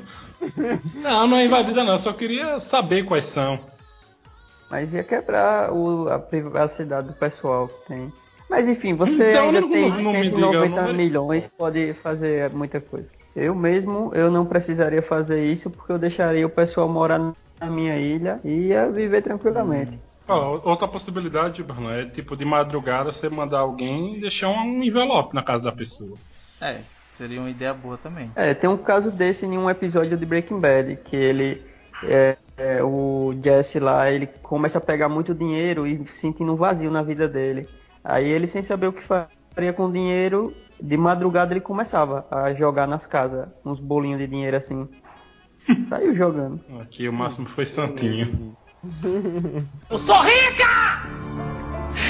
[0.95, 1.99] Não, não é invadida não.
[1.99, 3.59] Só queria saber quais são.
[4.70, 8.12] Mas ia quebrar o- a privacidade do pessoal que tem.
[8.49, 10.95] Mas enfim, você Então, ainda não- tem não me diga o 190 número.
[10.97, 13.09] milhões, pode fazer muita coisa.
[13.34, 17.18] Eu mesmo, eu não precisaria fazer isso porque eu deixaria o pessoal morar
[17.61, 19.99] na minha ilha e ia viver tranquilamente.
[20.28, 25.34] Ó, outra possibilidade, Bruno, é tipo de madrugada você mandar alguém e deixar um envelope
[25.34, 26.12] na casa da pessoa.
[26.60, 26.82] É,
[27.14, 28.30] seria uma ideia boa também.
[28.36, 31.62] É, tem um caso desse em um episódio de Breaking Bad, que ele,
[32.04, 36.90] é, é, o Jesse lá, ele começa a pegar muito dinheiro e sentindo um vazio
[36.90, 37.66] na vida dele.
[38.04, 42.52] Aí ele, sem saber o que faria com o dinheiro, de madrugada ele começava a
[42.52, 44.86] jogar nas casas, uns bolinhos de dinheiro assim.
[45.88, 46.60] Saiu jogando.
[46.80, 48.54] Aqui o máximo foi Santinho.
[49.90, 51.02] Eu sou rica!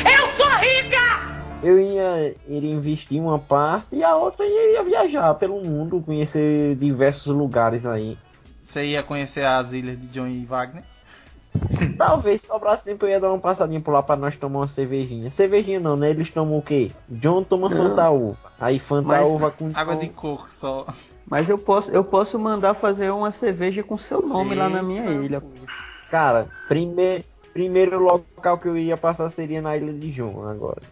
[0.04, 0.98] Eu sou rica!
[1.62, 6.76] Eu ia, iria investir uma parte e a outra ia, ia viajar pelo mundo, conhecer
[6.76, 8.16] diversos lugares aí.
[8.62, 10.84] Você ia conhecer as ilhas de John e Wagner?
[11.96, 15.30] Talvez sobrasse tempo eu ia dar uma passadinha por lá pra nós tomar uma cervejinha.
[15.30, 16.10] Cervejinha não, né?
[16.10, 16.92] Eles tomam o quê?
[17.08, 17.70] John toma.
[17.70, 18.36] Fanta Uva.
[18.60, 20.86] Aí Fanta Mas- Uva com Água de coco só.
[21.26, 25.02] Mas eu posso, eu posso mandar fazer uma cerveja com seu nome lá na minha
[25.04, 25.42] Eita, ilha.
[26.10, 30.82] Cara, primeiro, primeiro local que eu iria passar seria na ilha de John agora.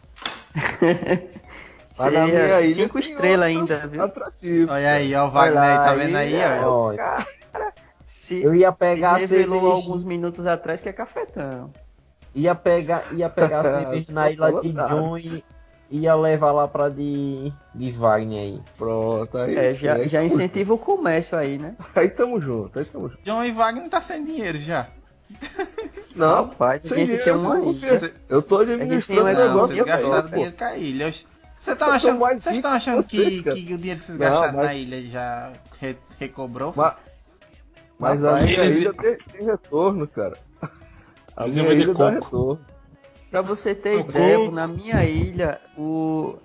[1.93, 4.03] Seria ilha cinco estrelas ainda, viu?
[4.03, 4.71] Atrativos.
[4.71, 6.91] Olha aí, ó, o Wagner aí, tá vendo aí, ó.
[6.91, 7.27] Ó, Cara,
[8.05, 11.71] se eu ia pegar a revelou cerveja, alguns minutos atrás que é cafetão.
[12.35, 15.43] ia pegar, ia pegar a cerveja na ilha de John e
[15.91, 18.61] ia levar lá pra de, de Wagner aí.
[18.77, 19.57] Pronto, aí.
[19.57, 21.77] É, já, aí já tamo incentiva o comércio aí, né?
[21.95, 23.23] Aí tamo junto, aí tamo junto.
[23.25, 24.87] John e Wagner tá sem dinheiro já.
[26.15, 28.15] Não, Rapaz, a gente tem uma ilha.
[28.29, 29.75] Eu tô administrando o Não, negócio.
[29.77, 30.35] vocês gastaram pô.
[30.35, 31.13] dinheiro com a ilha.
[31.13, 31.29] Vocês
[31.75, 34.67] estão Eu achando, vocês estão achando que, que o dinheiro que vocês Não, gastaram mas-
[34.67, 36.73] na ilha já re- recobrou?
[36.77, 36.95] Mas,
[37.99, 40.37] mas a ilha tem, tem retorno, cara.
[41.37, 42.61] A minha ilha dá retorno.
[43.31, 46.37] Pra você ter ideia, na minha ilha, o.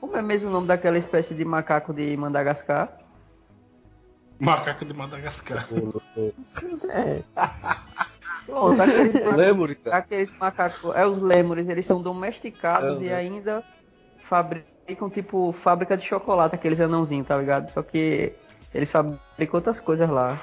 [0.00, 2.96] Como é mesmo o nome daquela espécie de macaco de Madagascar?
[4.40, 5.68] Macaco de Madagascar.
[6.90, 7.22] É,
[8.46, 9.12] Pronto, aqueles,
[9.84, 9.96] cara.
[9.96, 10.94] aqueles macacos.
[10.94, 13.14] É os lêmures, eles são domesticados É, e né?
[13.14, 13.62] ainda
[14.18, 17.70] fabricam tipo fábrica de chocolate, aqueles anãozinhos, tá ligado?
[17.72, 18.32] Só que
[18.74, 20.38] eles fabricam outras coisas lá.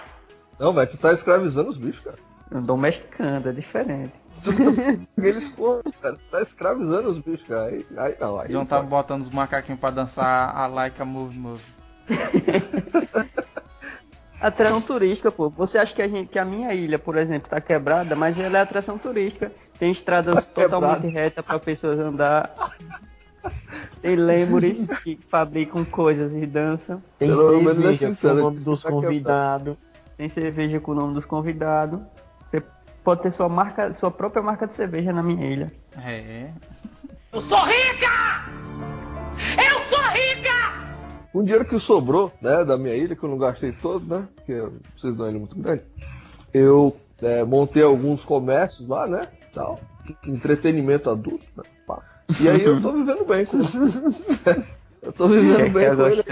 [0.60, 2.18] Não, velho, tu tá escravizando os bichos, cara.
[2.64, 4.14] Domesticando, é diferente.
[5.22, 7.66] Eles, pô, cara, tá escravizando os bichos, cara.
[7.66, 8.89] Aí, aí não, aí João não tá pode.
[8.89, 11.64] botando os macaquinhos pra dançar a Laika Move Move.
[14.42, 15.50] Atração turística, pô.
[15.50, 18.58] Você acha que a, gente, que a minha ilha, por exemplo, tá quebrada, mas ela
[18.58, 19.52] é atração turística.
[19.78, 22.76] Tem estradas Tá totalmente retas para pessoas andar.
[24.02, 27.02] Tem lêmures que fabricam coisas e dançam.
[27.18, 29.78] Tem Pelo menos é cerveja com o nome dos tá convidados.
[30.18, 32.00] Tem cerveja com o nome dos convidados.
[32.50, 32.64] Você
[33.04, 35.72] pode ter sua marca, sua própria marca de cerveja na minha ilha.
[36.06, 36.50] É.
[37.32, 38.46] Eu sou rica!
[39.58, 40.59] Eu sou rica!
[41.32, 44.27] Com o dinheiro que sobrou, né, da minha ilha, que eu não gastei todo, né,
[44.36, 45.84] porque eu preciso de uma ilha muito grande,
[46.53, 49.80] eu é, montei alguns comércios lá, né, tal,
[50.25, 52.01] entretenimento adulto, né, pá.
[52.39, 53.57] E aí eu tô vivendo bem com
[55.01, 56.23] Eu tô vivendo é bem eu com ele,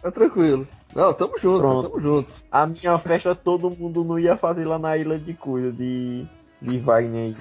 [0.00, 0.66] tá tranquilo.
[0.94, 1.88] Não, tamo junto, Pronto.
[1.88, 2.30] tamo junto.
[2.50, 6.24] A minha festa todo mundo não ia fazer lá na ilha de coisa, de,
[6.60, 7.36] de Wagner aí.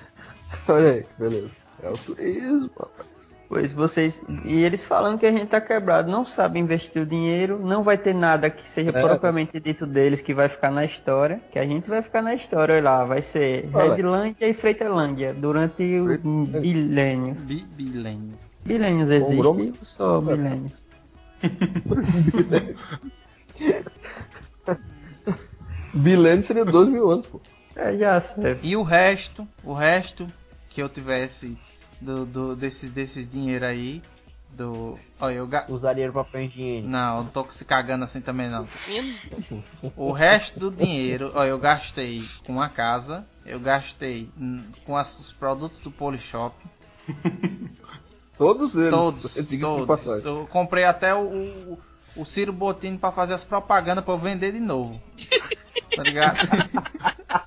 [0.67, 1.49] Olha aí, beleza.
[1.83, 3.10] É o turismo, rapaz.
[3.51, 4.21] Pois vocês.
[4.45, 7.97] E eles falando que a gente tá quebrado, não sabem investir o dinheiro, não vai
[7.97, 9.01] ter nada que seja É.
[9.01, 12.75] propriamente dito deles que vai ficar na história, que a gente vai ficar na história,
[12.75, 13.93] olha lá, vai ser Olha.
[13.93, 16.61] Redlândia e Freitelândia durante Freitelândia.
[16.61, 17.41] bilênios.
[17.43, 18.39] Bi Bilênios.
[18.63, 20.71] Bilênios existe só milênios?
[25.93, 27.41] Bilene seria 2 mil anos, pô.
[27.75, 28.65] É, já serve.
[28.65, 30.25] E o resto, o resto
[30.69, 31.57] que eu tivesse
[32.01, 34.01] do, do desses desses dinheiro aí,
[34.49, 35.65] do, olha, eu ga...
[35.69, 36.87] Usar dinheiro pra papel higiênico.
[36.89, 38.67] não, eu não tô se cagando assim também não.
[39.95, 44.29] O resto do dinheiro, ó, eu gastei com a casa, eu gastei
[44.85, 46.55] com as- os produtos do Polishop,
[48.37, 48.89] Todos eles.
[48.89, 50.25] todos, todos.
[50.25, 51.79] Eu comprei até o, o,
[52.15, 54.99] o Ciro Bottini pra fazer as propagandas pra eu vender de novo.
[55.95, 56.39] Tá ligado?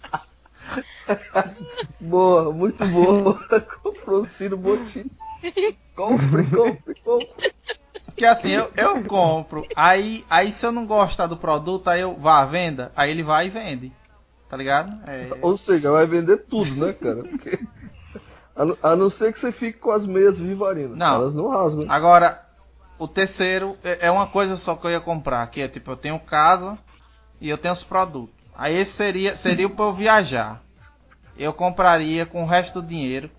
[2.01, 3.39] Boa, muito boa.
[3.83, 5.11] Comprou o Ciro Bottini.
[5.95, 7.55] Compre, compre, compre.
[8.07, 12.15] Porque assim, eu, eu compro, aí, aí se eu não gostar do produto, aí eu
[12.15, 13.93] vá à venda, aí ele vai e vende.
[14.49, 14.93] Tá ligado?
[15.09, 17.25] É, Ou seja, vai vender tudo, né, cara?
[17.25, 17.59] Porque...
[18.55, 20.97] A, não- a não ser que você fique com as meias vivarinas.
[20.97, 21.15] Não.
[21.17, 21.87] Elas não rasgam.
[21.89, 22.41] Agora,
[22.99, 25.97] o terceiro é é uma coisa só que eu ia comprar, que é tipo, eu
[25.97, 26.79] tenho casa
[27.41, 28.35] e eu tenho os produtos.
[28.57, 30.63] Aí esse seria, seria para eu viajar.
[31.37, 33.31] Eu compraria com o resto do dinheiro.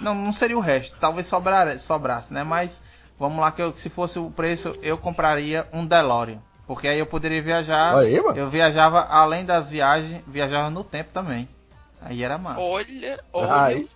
[0.00, 2.44] Não, não seria o resto, talvez sobrar, sobrasse, né?
[2.44, 2.80] Mas
[3.18, 6.38] vamos lá que eu- se fosse o preço, eu compraria um DeLorean.
[6.66, 7.96] Porque aí eu poderia viajar.
[7.96, 8.36] Aí, mano.
[8.36, 11.48] Eu viajava além das viagens, viajava no tempo também.
[12.00, 12.60] Aí era massa.
[12.60, 13.52] olha, olha.
[13.52, 13.86] Ai.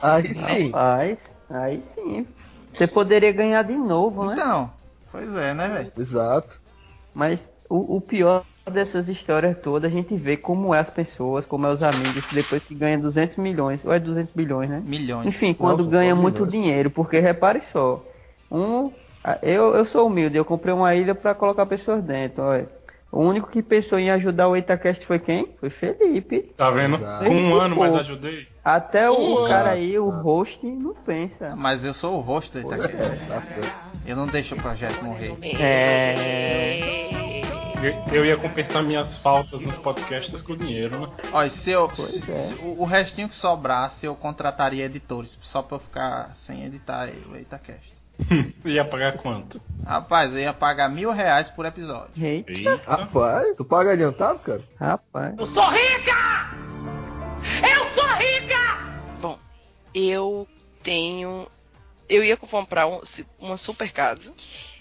[0.00, 0.70] Aí sim.
[0.70, 2.26] Rapaz, aí sim.
[2.72, 4.32] Você poderia ganhar de novo, né?
[4.34, 4.72] Então,
[5.10, 5.92] pois é, né, velho?
[5.96, 6.60] Exato.
[7.14, 11.66] Mas o, o pior dessas histórias todas, a gente vê como é as pessoas, como
[11.66, 14.82] é os amigos, depois que ganha 200 milhões, ou é 200 bilhões, né?
[14.84, 15.26] Milhões.
[15.26, 16.52] Enfim, quando Nossa, ganha muito milhões.
[16.52, 18.06] dinheiro, porque repare só,
[18.50, 18.92] um,
[19.42, 22.68] eu, eu sou humilde, eu comprei uma ilha para colocar pessoas dentro, olha.
[23.10, 25.46] O único que pensou em ajudar o Itacast foi quem?
[25.60, 26.54] Foi Felipe.
[26.56, 26.96] Tá vendo?
[26.96, 27.26] Exato.
[27.26, 28.46] Com um ano, mas ajudei.
[28.64, 29.48] Até o Exato.
[29.48, 31.54] cara aí, o host, não pensa.
[31.54, 33.28] Mas eu sou o rosto do Itaquest.
[33.28, 33.92] Tá certo.
[34.06, 35.36] Eu não deixo o projeto morrer.
[35.60, 37.01] É.
[38.12, 41.08] Eu- ia compensar minhas faltas nos podcasts com dinheiro, né?
[41.32, 41.88] Olha, se eu.
[41.96, 42.34] Se- é.
[42.34, 47.08] se o, o restinho que sobrasse, eu contrataria editores, só pra eu ficar sem editar
[47.30, 47.92] o Itacast.
[48.64, 49.60] Ia pagar quanto?
[49.84, 52.10] Rapaz, eu ia pagar mil reais por episódio.
[52.16, 52.80] Eita, Eita.
[52.86, 54.62] Rapaz, tu paga adiantado, cara?
[54.78, 55.34] rapaz.
[55.38, 56.12] Eu sou rica!
[57.74, 58.92] Eu sou rica!
[59.20, 59.38] Bom,
[59.94, 60.46] eu
[60.82, 61.48] tenho.
[62.08, 63.00] Eu ia comprar um-
[63.40, 64.32] uma super casa,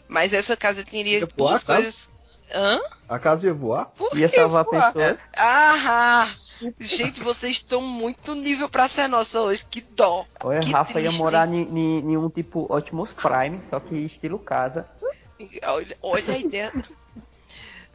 [0.07, 2.10] mas essa casa teria Ia voar duas coisas.
[2.53, 2.79] Hã?
[3.07, 3.85] A casa ia voar?
[3.87, 4.93] Por Ia que salvar voar?
[4.93, 5.17] pessoas.
[5.35, 6.29] Ah!
[6.79, 9.65] Gente, vocês estão muito nível pra ser nossa hoje.
[9.69, 10.25] Que dó.
[10.43, 11.17] Olha, Que Rafa ia triste.
[11.17, 14.87] morar em, um tipo Optimus Prime, só que estilo casa.
[15.65, 16.71] Olha, olha a ideia.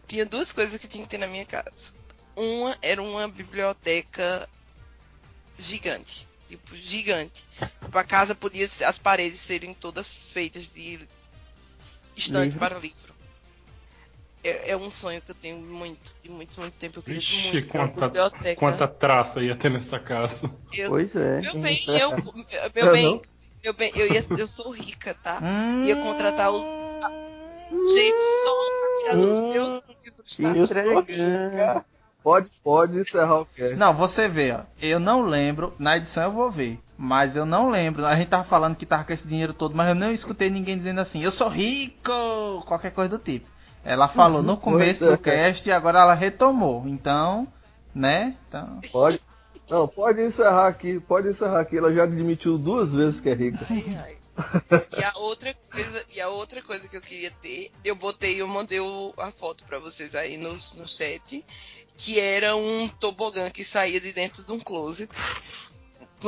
[0.09, 1.93] Tinha duas coisas que tinha que ter na minha casa.
[2.35, 4.49] Uma era uma biblioteca
[5.59, 6.27] gigante.
[6.49, 7.45] Tipo, gigante.
[7.93, 11.07] A casa podia ser, as paredes serem todas feitas de
[12.17, 12.59] estante Livro.
[12.61, 13.15] para livro.
[14.47, 16.99] É, é um sonho que eu tenho muito, de muito, muito tempo.
[16.99, 18.57] Eu queria Vixe, muito quanta, biblioteca.
[18.61, 20.51] quanta traça ia ter nessa casa.
[20.73, 21.41] Eu, Pois é.
[21.41, 22.11] meu bem, eu,
[22.51, 23.23] Eu meu bem, não.
[23.65, 25.41] meu bem, eu, ia, eu sou rica, tá?
[25.43, 26.63] Hum, Ia contratar os
[27.93, 30.57] gente só dos meus livros, tá?
[30.57, 31.85] Eu sou Entregando.
[32.23, 33.77] Pode, pode encerrar o cast.
[33.77, 34.61] Não, você vê, ó.
[34.83, 36.81] Eu não lembro, na edição eu vou ver.
[36.99, 38.05] Mas eu não lembro.
[38.05, 40.77] A gente tava falando que tava com esse dinheiro todo, mas eu não escutei ninguém
[40.77, 42.11] dizendo assim, eu sou rico!
[42.67, 43.47] Qualquer coisa do tipo.
[43.87, 45.17] Ela falou no começo Pois é.
[45.17, 46.87] do cast e agora ela retomou.
[46.89, 47.47] Então,
[47.95, 48.37] né?
[48.49, 49.21] Então, Pode.
[49.71, 51.77] Não, pode encerrar aqui, pode encerrar aqui.
[51.79, 53.59] Ela já admitiu duas vezes que é rica.
[53.71, 54.17] Ai, ai.
[54.99, 58.47] E a outra coisa, e a outra coisa que eu queria ter, eu botei, eu
[58.47, 61.45] mandei o- a foto pra vocês aí no, no chat,
[61.97, 65.11] que era um tobogã que saía de dentro de um closet,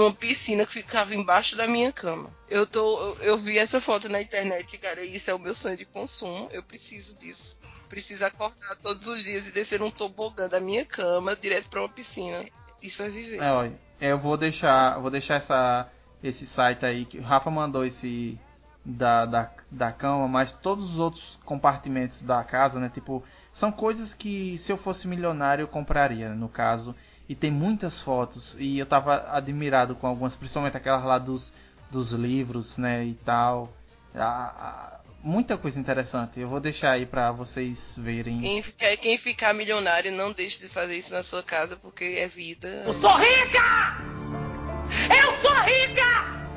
[0.01, 2.31] uma piscina que ficava embaixo da minha cama.
[2.49, 5.55] Eu tô, eu, eu vi essa foto na internet, cara, e isso é o meu
[5.55, 6.49] sonho de consumo.
[6.51, 7.59] Eu preciso disso.
[7.89, 11.89] Preciso acordar todos os dias e descer um tobogã da minha cama direto pra uma
[11.89, 12.45] piscina.
[12.83, 13.43] Isso é viver.
[13.43, 15.91] é, olha, eu vou deixar, vou deixar essa,
[16.23, 18.39] esse site aí que o Rafa mandou esse
[18.85, 22.91] da, da, da cama, mas todos os outros compartimentos da casa, né?
[22.93, 23.23] Tipo,
[23.53, 26.95] são coisas que se eu fosse milionário eu compraria, no caso.
[27.29, 31.53] E tem muitas fotos e eu tava admirado com algumas, principalmente aquelas lá dos,
[31.91, 33.71] dos livros, né, e tal.
[34.15, 36.41] A- a- muita coisa interessante.
[36.41, 38.39] Eu vou deixar aí pra vocês verem.
[38.39, 42.27] Quem ficar, quem ficar milionário, não deixe de fazer isso na sua casa, porque é
[42.29, 42.85] vida.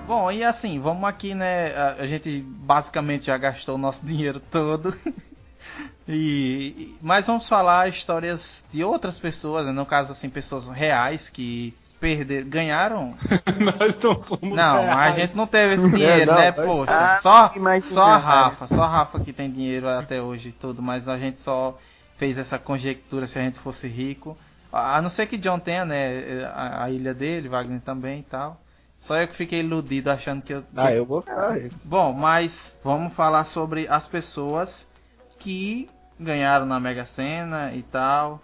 [0.07, 1.73] Bom, e assim, vamos aqui, né?
[1.75, 4.95] A, a gente basicamente já gastou o nosso dinheiro todo.
[6.13, 9.71] E, mas vamos falar histórias de outras pessoas, né?
[9.71, 13.15] no caso, assim, pessoas reais que perderam, ganharam.
[13.59, 15.15] Nós não somos Não, a reais.
[15.15, 16.51] gente não teve esse dinheiro, não, né?
[16.51, 17.53] Poxa, Ah, só,
[17.83, 18.17] só a.
[18.17, 21.77] Rafa, só a Rafa que tem dinheiro até hoje e tudo, mas a gente só
[22.17, 24.37] fez essa conjectura se a gente fosse rico.
[24.71, 26.45] A a não ser que John tenha, né?
[26.55, 28.59] A, a ilha dele, Wagner também e tal.
[28.99, 30.63] Só eu que fiquei iludido achando que eu.
[30.75, 31.75] Ah, eu vou ficar rico.
[31.83, 34.87] Bom, mas vamos falar sobre as pessoas
[35.39, 35.89] que
[36.21, 38.41] ganharam na Mega Sena e tal.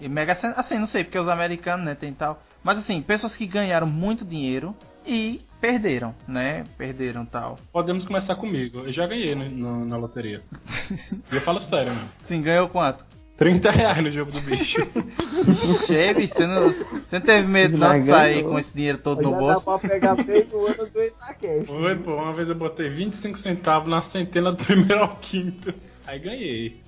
[0.00, 2.42] E Mega Sena, assim, não sei, porque os americanos, né, tem tal.
[2.62, 4.74] Mas assim, pessoas que ganharam muito dinheiro
[5.06, 6.64] e perderam, né?
[6.76, 7.58] Perderam tal.
[7.72, 8.80] Podemos começar comigo.
[8.80, 10.42] Eu já ganhei no- no- na loteria.
[11.30, 12.08] e eu falo sério, mano.
[12.22, 13.04] Sim, ganhou quanto?
[13.40, 14.86] 30 reais no jogo do bicho.
[15.86, 19.30] Cheve, você não, você não teve medo não de sair com esse dinheiro todo no
[19.30, 19.64] Já dá bolso?
[19.64, 21.66] pra pegar bem no ano do Itaquest.
[21.66, 25.72] Foi, pô, uma vez eu botei 25 centavos na centena do primeiro ao quinto.
[26.06, 26.82] Aí ganhei.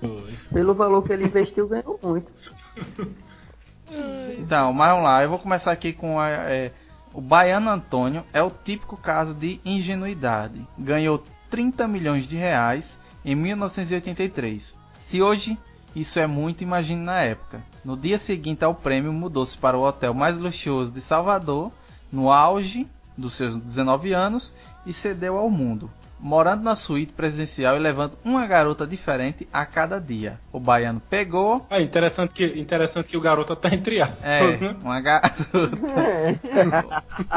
[0.00, 0.34] Foi.
[0.52, 2.32] Pelo valor que ele investiu, ganhou muito.
[4.40, 6.72] Então, mas vamos lá, eu vou começar aqui com a, é,
[7.14, 10.66] o Baiano Antônio é o típico caso de ingenuidade.
[10.76, 14.79] Ganhou 30 milhões de reais em 1983.
[15.10, 15.58] Se hoje
[15.92, 17.60] isso é muito, imagine na época.
[17.84, 21.72] No dia seguinte ao prêmio, mudou-se para o hotel mais luxuoso de Salvador,
[22.12, 22.86] no auge
[23.18, 24.54] dos seus 19 anos,
[24.86, 25.90] e cedeu ao mundo.
[26.22, 30.38] Morando na suíte presidencial e levando uma garota diferente a cada dia.
[30.52, 34.76] O baiano pegou, Ah, interessante que, interessante que o garoto tá entre aspas, é, né?
[34.82, 35.34] uma garota.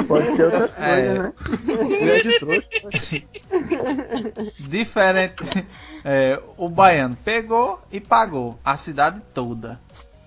[0.08, 1.16] Pode ser outras É.
[1.16, 1.34] coisas, né?
[2.00, 2.68] Grande trouxa.
[4.60, 5.44] diferente.
[6.04, 9.80] É, o baiano pegou e pagou a cidade toda.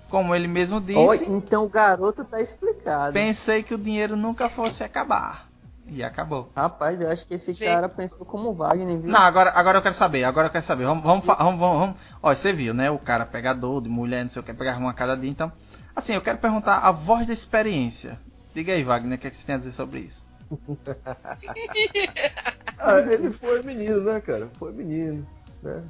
[0.09, 3.13] Como ele mesmo disse, Olha, então o garoto tá explicado.
[3.13, 5.46] pensei que o dinheiro nunca fosse acabar.
[5.89, 6.51] E acabou.
[6.55, 7.67] Rapaz, eu acho que esse Sim.
[7.67, 9.11] cara pensou como o Wagner, viu?
[9.11, 10.85] Não, agora, agora eu quero saber, agora eu quero saber.
[10.85, 11.97] Vamos, vamos, vamos, vamos, vamos.
[12.23, 12.91] Ó, você viu, né?
[12.91, 15.31] O cara pegador de mulher, não sei o que, pegar uma a cada dia.
[15.31, 15.53] Então,
[15.95, 18.19] assim, eu quero perguntar a voz da experiência.
[18.53, 20.27] Diga aí, Wagner, o que, é que você tem a dizer sobre isso?
[22.79, 24.49] Ah, ele foi menino, né, cara?
[24.59, 25.27] Foi menino.
[25.63, 25.83] Né?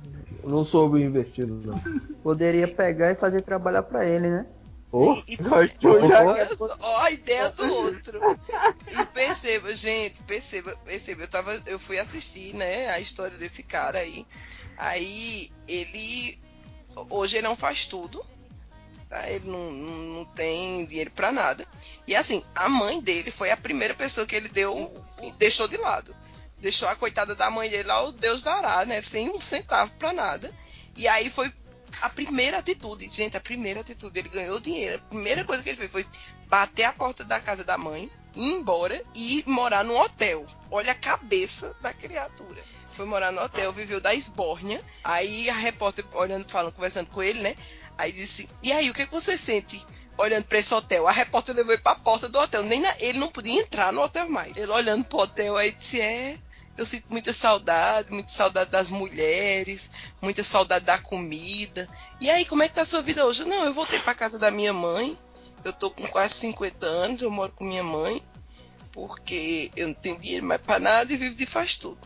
[0.45, 1.79] Não soube investir, não.
[2.23, 4.47] Poderia pegar e fazer trabalhar pra ele, né?
[4.93, 6.23] Oh, E- gastou já.
[6.81, 8.21] Ó a ideia do outro.
[8.89, 13.99] E perceba, gente, perceba, perceba, eu tava, eu fui assistir, né, a história desse cara
[13.99, 14.27] aí.
[14.79, 16.39] Aí ele
[17.11, 18.25] hoje ele não faz tudo.
[19.09, 19.29] Tá?
[19.31, 21.67] Ele não, não, não tem dinheiro pra nada.
[22.07, 24.93] E assim, a mãe dele foi a primeira pessoa que ele deu
[25.39, 26.15] deixou de lado.
[26.59, 29.01] Deixou a coitada da mãe dele lá, o Deus dará, né?
[29.03, 30.53] Sem um centavo pra nada.
[30.97, 31.53] E aí foi
[32.01, 35.03] a primeira atitude, gente, a primeira atitude, ele ganhou dinheiro.
[35.07, 36.05] A primeira coisa que ele fez foi
[36.47, 40.45] bater a porta da casa da mãe, ir embora e morar num hotel.
[40.71, 42.63] Olha a cabeça da criatura.
[42.95, 44.83] Foi morar no hotel, viveu da esbórnia.
[45.05, 47.57] Aí a repórter olhando, falando, conversando com ele, né?
[47.99, 49.85] Aí disse: "E aí, o que, é que você sente?"
[50.19, 52.63] Olhando pra esse hotel, a repórter levou ele pra porta do hotel.
[52.63, 54.57] Nem na- ele não podia entrar no hotel mais.
[54.57, 56.39] Ele olhando pro hotel, aí disse: É,
[56.77, 61.89] eu sinto muita saudade, muita saudade das mulheres, muita saudade da comida.
[62.21, 63.45] E aí, como é que tá a sua vida hoje?
[63.45, 65.17] Não, eu voltei pra casa da minha mãe.
[65.65, 68.23] Eu tô com quase 50 anos, eu moro com minha mãe,
[68.93, 71.99] porque eu não tenho dinheiro mais pra nada e vivo de faz tudo.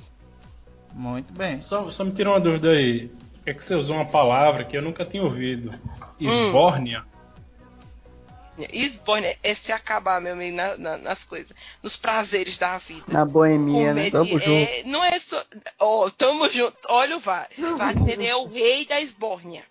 [0.94, 1.60] Muito bem.
[1.60, 3.08] Só, só me tira uma dúvida aí.
[3.08, 5.74] Por que, que você usou uma palavra que eu nunca tinha ouvido?
[6.18, 7.04] Esbórnia?
[8.72, 11.52] Esbórnia é se acabar, meu amigo, na- na- nas coisas,
[11.82, 13.04] nos prazeres da vida.
[13.08, 14.10] Na boemia, né?
[14.10, 15.42] Tamo é- não é só.
[15.78, 16.76] Ó, tamo junto.
[16.88, 19.64] Olha o Va- Wagner é o rei da esbórnia.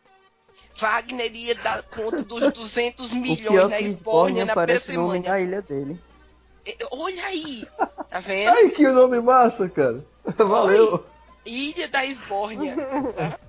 [0.75, 4.53] Wagner ia dar conta dos 200 O pior milhões é na que Esbórnia Esbórnia na
[4.55, 5.31] Persemânia.
[5.31, 5.99] da ilha dele.
[6.65, 7.65] É, Olha aí,
[8.09, 8.49] tá vendo?
[8.49, 10.05] Ai, que nome massa, cara.
[10.37, 11.03] Valeu.
[11.45, 12.75] Ilha da Esbórnia.
[13.15, 13.39] Tá?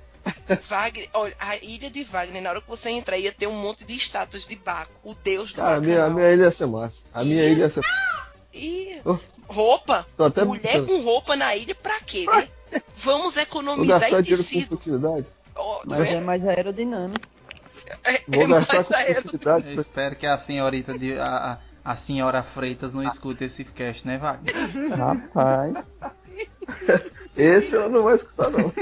[0.63, 3.85] Wagner, olha, a ilha de Wagner, na hora que você entrar, ia ter um monte
[3.85, 6.67] de estátuas de Baco, o deus do Cara, a minha, a minha ilha ia ser
[6.67, 6.99] massa.
[7.15, 7.83] A minha ilha ia ser.
[8.53, 9.17] E Oh.
[9.47, 10.87] roupa, Tô até mulher pensando.
[10.87, 12.49] com roupa na ilha, pra quê, né?
[12.97, 14.77] Vamos economizar em tecido.
[14.77, 16.25] tá Mas é vendo?
[16.25, 17.27] mais aerodinâmico.
[18.05, 19.23] É, é mais com aero.
[19.23, 19.75] futilidade.
[19.75, 21.19] Eu espero que a senhorita de.
[21.19, 24.55] A, a, a senhora Freitas não escute esse cast, né, Wagner?
[24.97, 25.89] Rapaz.
[27.37, 28.73] Esse eu não vou escutar, não.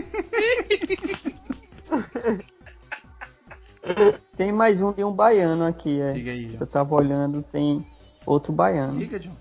[4.36, 6.12] Tem mais um de um baiano aqui, é.
[6.12, 7.84] Diga aí, Eu tava olhando, tem
[8.26, 8.98] outro baiano.
[8.98, 9.32] Diga, John.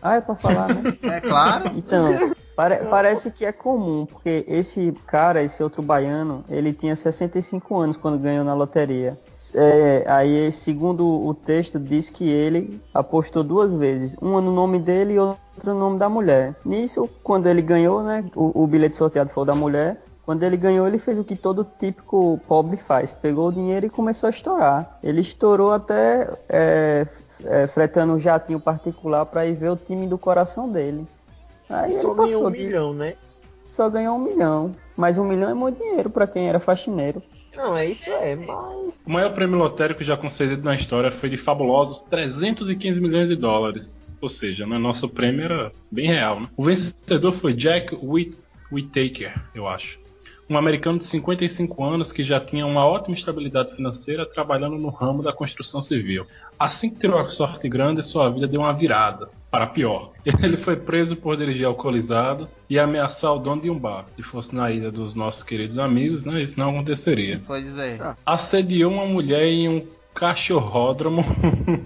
[0.00, 0.96] Ah, é pra falar, né?
[1.02, 1.70] É claro.
[1.76, 7.78] Então, pare- parece que é comum, porque esse cara, esse outro baiano, ele tinha 65
[7.78, 9.18] anos quando ganhou na loteria.
[9.54, 15.14] É, aí, segundo o texto, diz que ele apostou duas vezes, uma no nome dele
[15.14, 16.54] e outra no nome da mulher.
[16.64, 20.02] Nisso, quando ele ganhou, né, o, o bilhete sorteado foi o da mulher.
[20.24, 23.90] Quando ele ganhou, ele fez o que todo típico pobre faz: pegou o dinheiro e
[23.90, 24.98] começou a estourar.
[25.02, 27.06] Ele estourou até é,
[27.44, 31.06] é, fretando um jatinho particular para ir ver o time do coração dele.
[31.68, 33.14] Aí Só ganhou um de- milhão, né?
[33.70, 34.74] Só ganhou um milhão.
[34.96, 37.20] Mas um milhão é muito dinheiro para quem era faxineiro.
[37.56, 39.00] Não, é isso é, mas.
[39.06, 44.00] O maior prêmio lotérico já concedido na história foi de fabulosos 315 milhões de dólares.
[44.20, 46.40] Ou seja, né, nosso prêmio era bem real.
[46.40, 46.48] Né?
[46.56, 48.36] O vencedor foi Jack Whit-
[48.70, 49.98] Whittaker, eu acho.
[50.52, 55.22] Um americano de 55 anos que já tinha uma ótima estabilidade financeira trabalhando no ramo
[55.22, 56.26] da construção civil.
[56.58, 60.10] Assim que tirou a sorte grande, sua vida deu uma virada, para pior.
[60.42, 64.04] Ele foi preso por dirigir alcoolizado e ameaçar o dono de um bar.
[64.14, 67.98] Se fosse na ilha dos nossos queridos amigos, né, isso não aconteceria Pois é.
[68.26, 71.24] assediou uma mulher em um cachorródromo,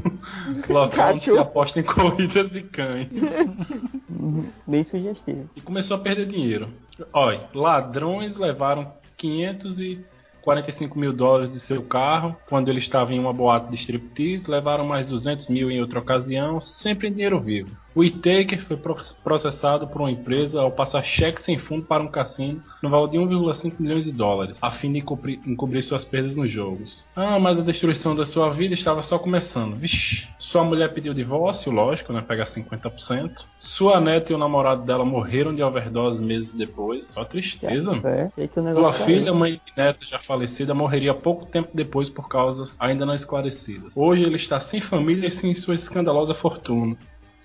[0.68, 1.38] local onde se Cachorro.
[1.40, 3.08] aposta em corridas de cães,
[4.66, 5.48] Bem sugestivo.
[5.54, 6.68] e começou a perder dinheiro.
[7.12, 13.70] Olha, ladrões levaram 545 mil dólares de seu carro quando ele estava em uma boate
[13.70, 17.76] de striptease, levaram mais 200 mil em outra ocasião, sempre em dinheiro vivo.
[17.96, 22.08] O Whittaker foi pro- processado por uma empresa ao passar cheque sem fundo para um
[22.08, 26.36] cassino no valor de 1,5 milhões de dólares, a fim de encobrir, encobrir suas perdas
[26.36, 27.02] nos jogos.
[27.16, 29.76] Ah, mas a destruição da sua vida estava só começando.
[29.76, 30.28] Vixe.
[30.38, 32.20] Sua mulher pediu divórcio, lógico, né?
[32.20, 33.46] Pegar 50%.
[33.58, 37.06] Sua neta e o namorado dela morreram de overdose meses depois.
[37.06, 37.92] Só tristeza.
[38.04, 42.10] É, o negócio Sua tá filha, mãe e neta já falecida, morreria pouco tempo depois
[42.10, 43.96] por causas ainda não esclarecidas.
[43.96, 46.94] Hoje ele está sem família e sem sua escandalosa fortuna.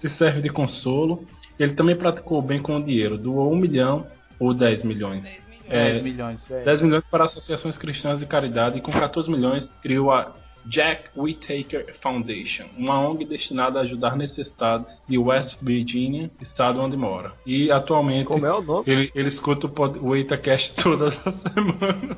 [0.02, 1.24] Se serve de consolo.
[1.60, 3.18] Ele também praticou o bem com o dinheiro.
[3.18, 4.08] Doou um milhão
[4.40, 5.24] ou 10 milhões.
[5.24, 5.70] 10 milhões.
[5.70, 6.48] 10 É, milhões.
[6.66, 10.34] 10 milhões para associações cristãs de caridade e com 14 milhões criou a
[10.64, 17.32] Jack Whittaker Foundation, uma ONG destinada a ajudar necessitados de West Virginia, estado onde mora.
[17.48, 18.84] E atualmente Como é o nome?
[18.86, 22.18] ele, ele escuta o, pod- o Itacast todas as semanas.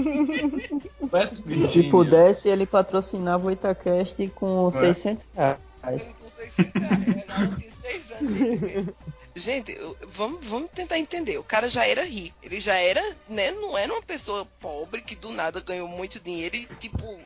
[1.12, 1.68] West Virginia.
[1.68, 5.58] Se pudesse, ele patrocinava o Itacast com 600 reais.
[5.80, 8.96] Com 600 reais, Renato tem 6 anos de dinheiro.
[9.34, 9.78] Gente,
[10.08, 11.38] vamos, vamos tentar entender.
[11.38, 12.36] O cara já era rico.
[12.42, 13.52] Ele já era, né?
[13.52, 17.18] Não era uma pessoa pobre que do nada ganhou muito dinheiro e, tipo,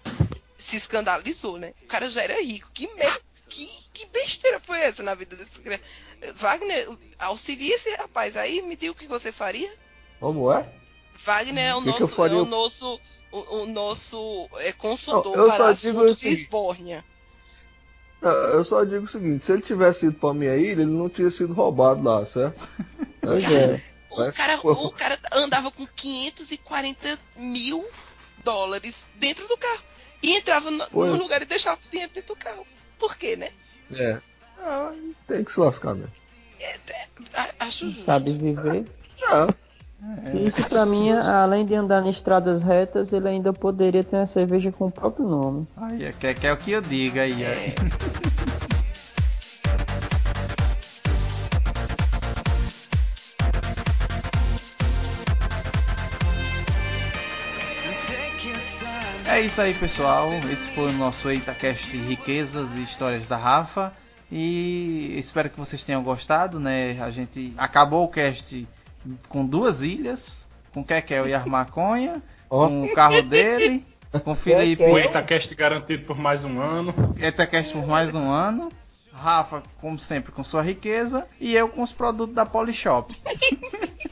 [0.57, 1.72] se escandalizou, né?
[1.82, 2.70] O cara já era rico.
[2.74, 3.20] Que mer...
[3.48, 5.80] que, que besteira foi essa na vida desse cara?
[6.36, 6.88] Wagner,
[7.18, 9.72] auxilia esse rapaz aí, me diga o que você faria.
[10.20, 10.68] Como é?
[11.16, 13.00] Wagner é o Que nosso, é o nosso,
[13.32, 17.05] o, o nosso é, consultor Não, para só assunto digo de assim, esbórnia.
[18.25, 21.09] Ah, Eu só digo o seguinte, se ele tivesse ido pra minha ilha, ele não
[21.09, 22.68] tinha sido roubado lá, certo?
[23.20, 23.83] Pois é.
[24.11, 27.85] O cara, o cara andava com 540 mil
[28.45, 29.83] dólares dentro do carro.
[30.22, 32.66] E entrava no, lugar e deixava o dinheiro dentro do carro.
[32.99, 33.51] Por quê, né?
[33.93, 34.18] É.
[34.59, 34.93] Ah,
[35.27, 36.12] tem que se lascar mesmo.
[37.35, 38.05] A- Acho justo.
[38.05, 38.87] Sabe viver.
[39.25, 39.49] Ah,
[40.22, 44.26] Se isso pra mim, além de andar em estradas retas, ele ainda poderia ter uma
[44.26, 45.66] cerveja com o próprio nome.
[45.76, 47.42] Aí, quer, quer o que eu diga aí.
[47.42, 47.74] é.
[59.26, 60.28] É isso aí, pessoal.
[60.52, 63.92] Esse foi o nosso EitaCast Riquezas e Histórias da Rafa.
[64.30, 67.00] E espero que vocês tenham gostado, né?
[67.00, 68.66] A gente acabou o cast
[69.28, 72.66] com duas ilhas, com Kekel e Armaconha, Ó.
[72.68, 73.84] com o carro dele,
[74.22, 76.94] com o Felipe O Itacast garantido por mais um ano.
[77.18, 78.70] EitaCast por mais um ano.
[79.12, 81.24] Rafa, como sempre, com sua riqueza.
[81.40, 83.14] E eu com os produtos da Polishop.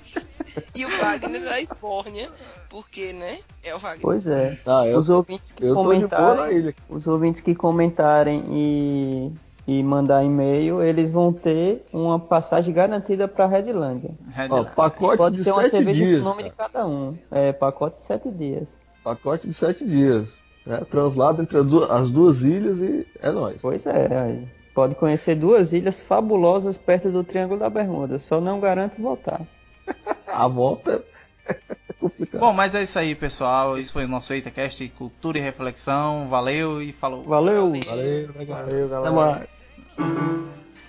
[0.75, 2.31] E o Wagner da esbórnia,
[2.69, 3.39] porque, né?
[3.63, 4.01] É o Wagner.
[4.03, 4.59] Pois é.
[4.67, 9.33] Ah, eu, Os ouvintes que comentarem, os ouvintes que comentarem e,
[9.67, 14.11] e mandar e-mail, eles vão ter uma passagem garantida para Redlândia.
[14.51, 16.21] Ó, pacote Pode de ter uma cerveja dias.
[16.21, 17.17] com o nome de cada um.
[17.31, 18.77] É, pacote de sete dias.
[19.05, 20.29] Pacote de sete dias.
[20.67, 20.83] Né?
[20.91, 23.61] Translado entre as duas, as duas ilhas e é nóis.
[23.63, 24.49] Pois é, aí.
[24.75, 28.19] Pode conhecer duas ilhas fabulosas perto do Triângulo da Bermuda.
[28.19, 29.43] Só não garanto voltar.
[30.27, 31.05] A volta
[31.47, 32.41] é complicado.
[32.41, 33.79] Bom, mas é isso aí, pessoal.
[33.79, 36.29] Esse foi o nosso EitaCast, Cultura e Reflexão.
[36.29, 37.23] Valeu e falou.
[37.25, 37.73] Valeu!
[37.87, 38.59] Valeu, legal.
[38.65, 39.13] Valeu, Até galera.
[39.13, 39.49] mais.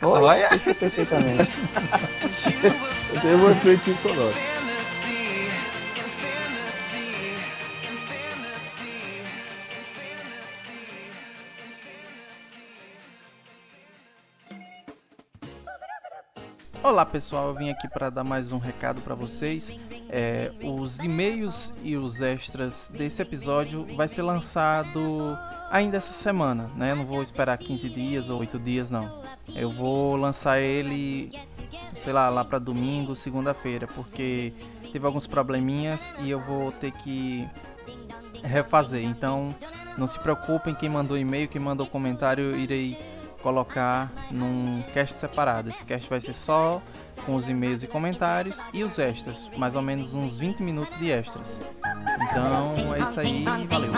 [0.02, 0.50] Oi, Olha.
[0.50, 1.38] perfeitamente.
[3.14, 4.63] Eu tenho um efeitinho sonoro.
[16.84, 19.80] Olá pessoal, eu vim aqui para dar mais um recado para vocês.
[20.10, 25.00] É, os e-mails e os extras desse episódio vai ser lançado
[25.72, 26.92] ainda essa semana, né?
[26.92, 29.24] Eu não vou esperar 15 dias ou 8 dias não.
[29.56, 31.32] Eu vou lançar ele,
[31.96, 34.52] sei lá, lá para domingo, segunda-feira, porque
[34.92, 37.48] teve alguns probleminhas e eu vou ter que
[38.44, 39.06] refazer.
[39.06, 39.56] Então,
[39.98, 43.13] não se preocupem quem mandou e-mail, quem mandou comentário, eu irei
[43.44, 45.70] colocar num cast separado.
[45.70, 46.82] Esse cast vai ser só
[47.26, 51.12] com os e-mails e comentários e os extras, mais ou menos uns 20 minutos de
[51.12, 51.60] extras.
[52.30, 53.92] Então é isso aí, valeu.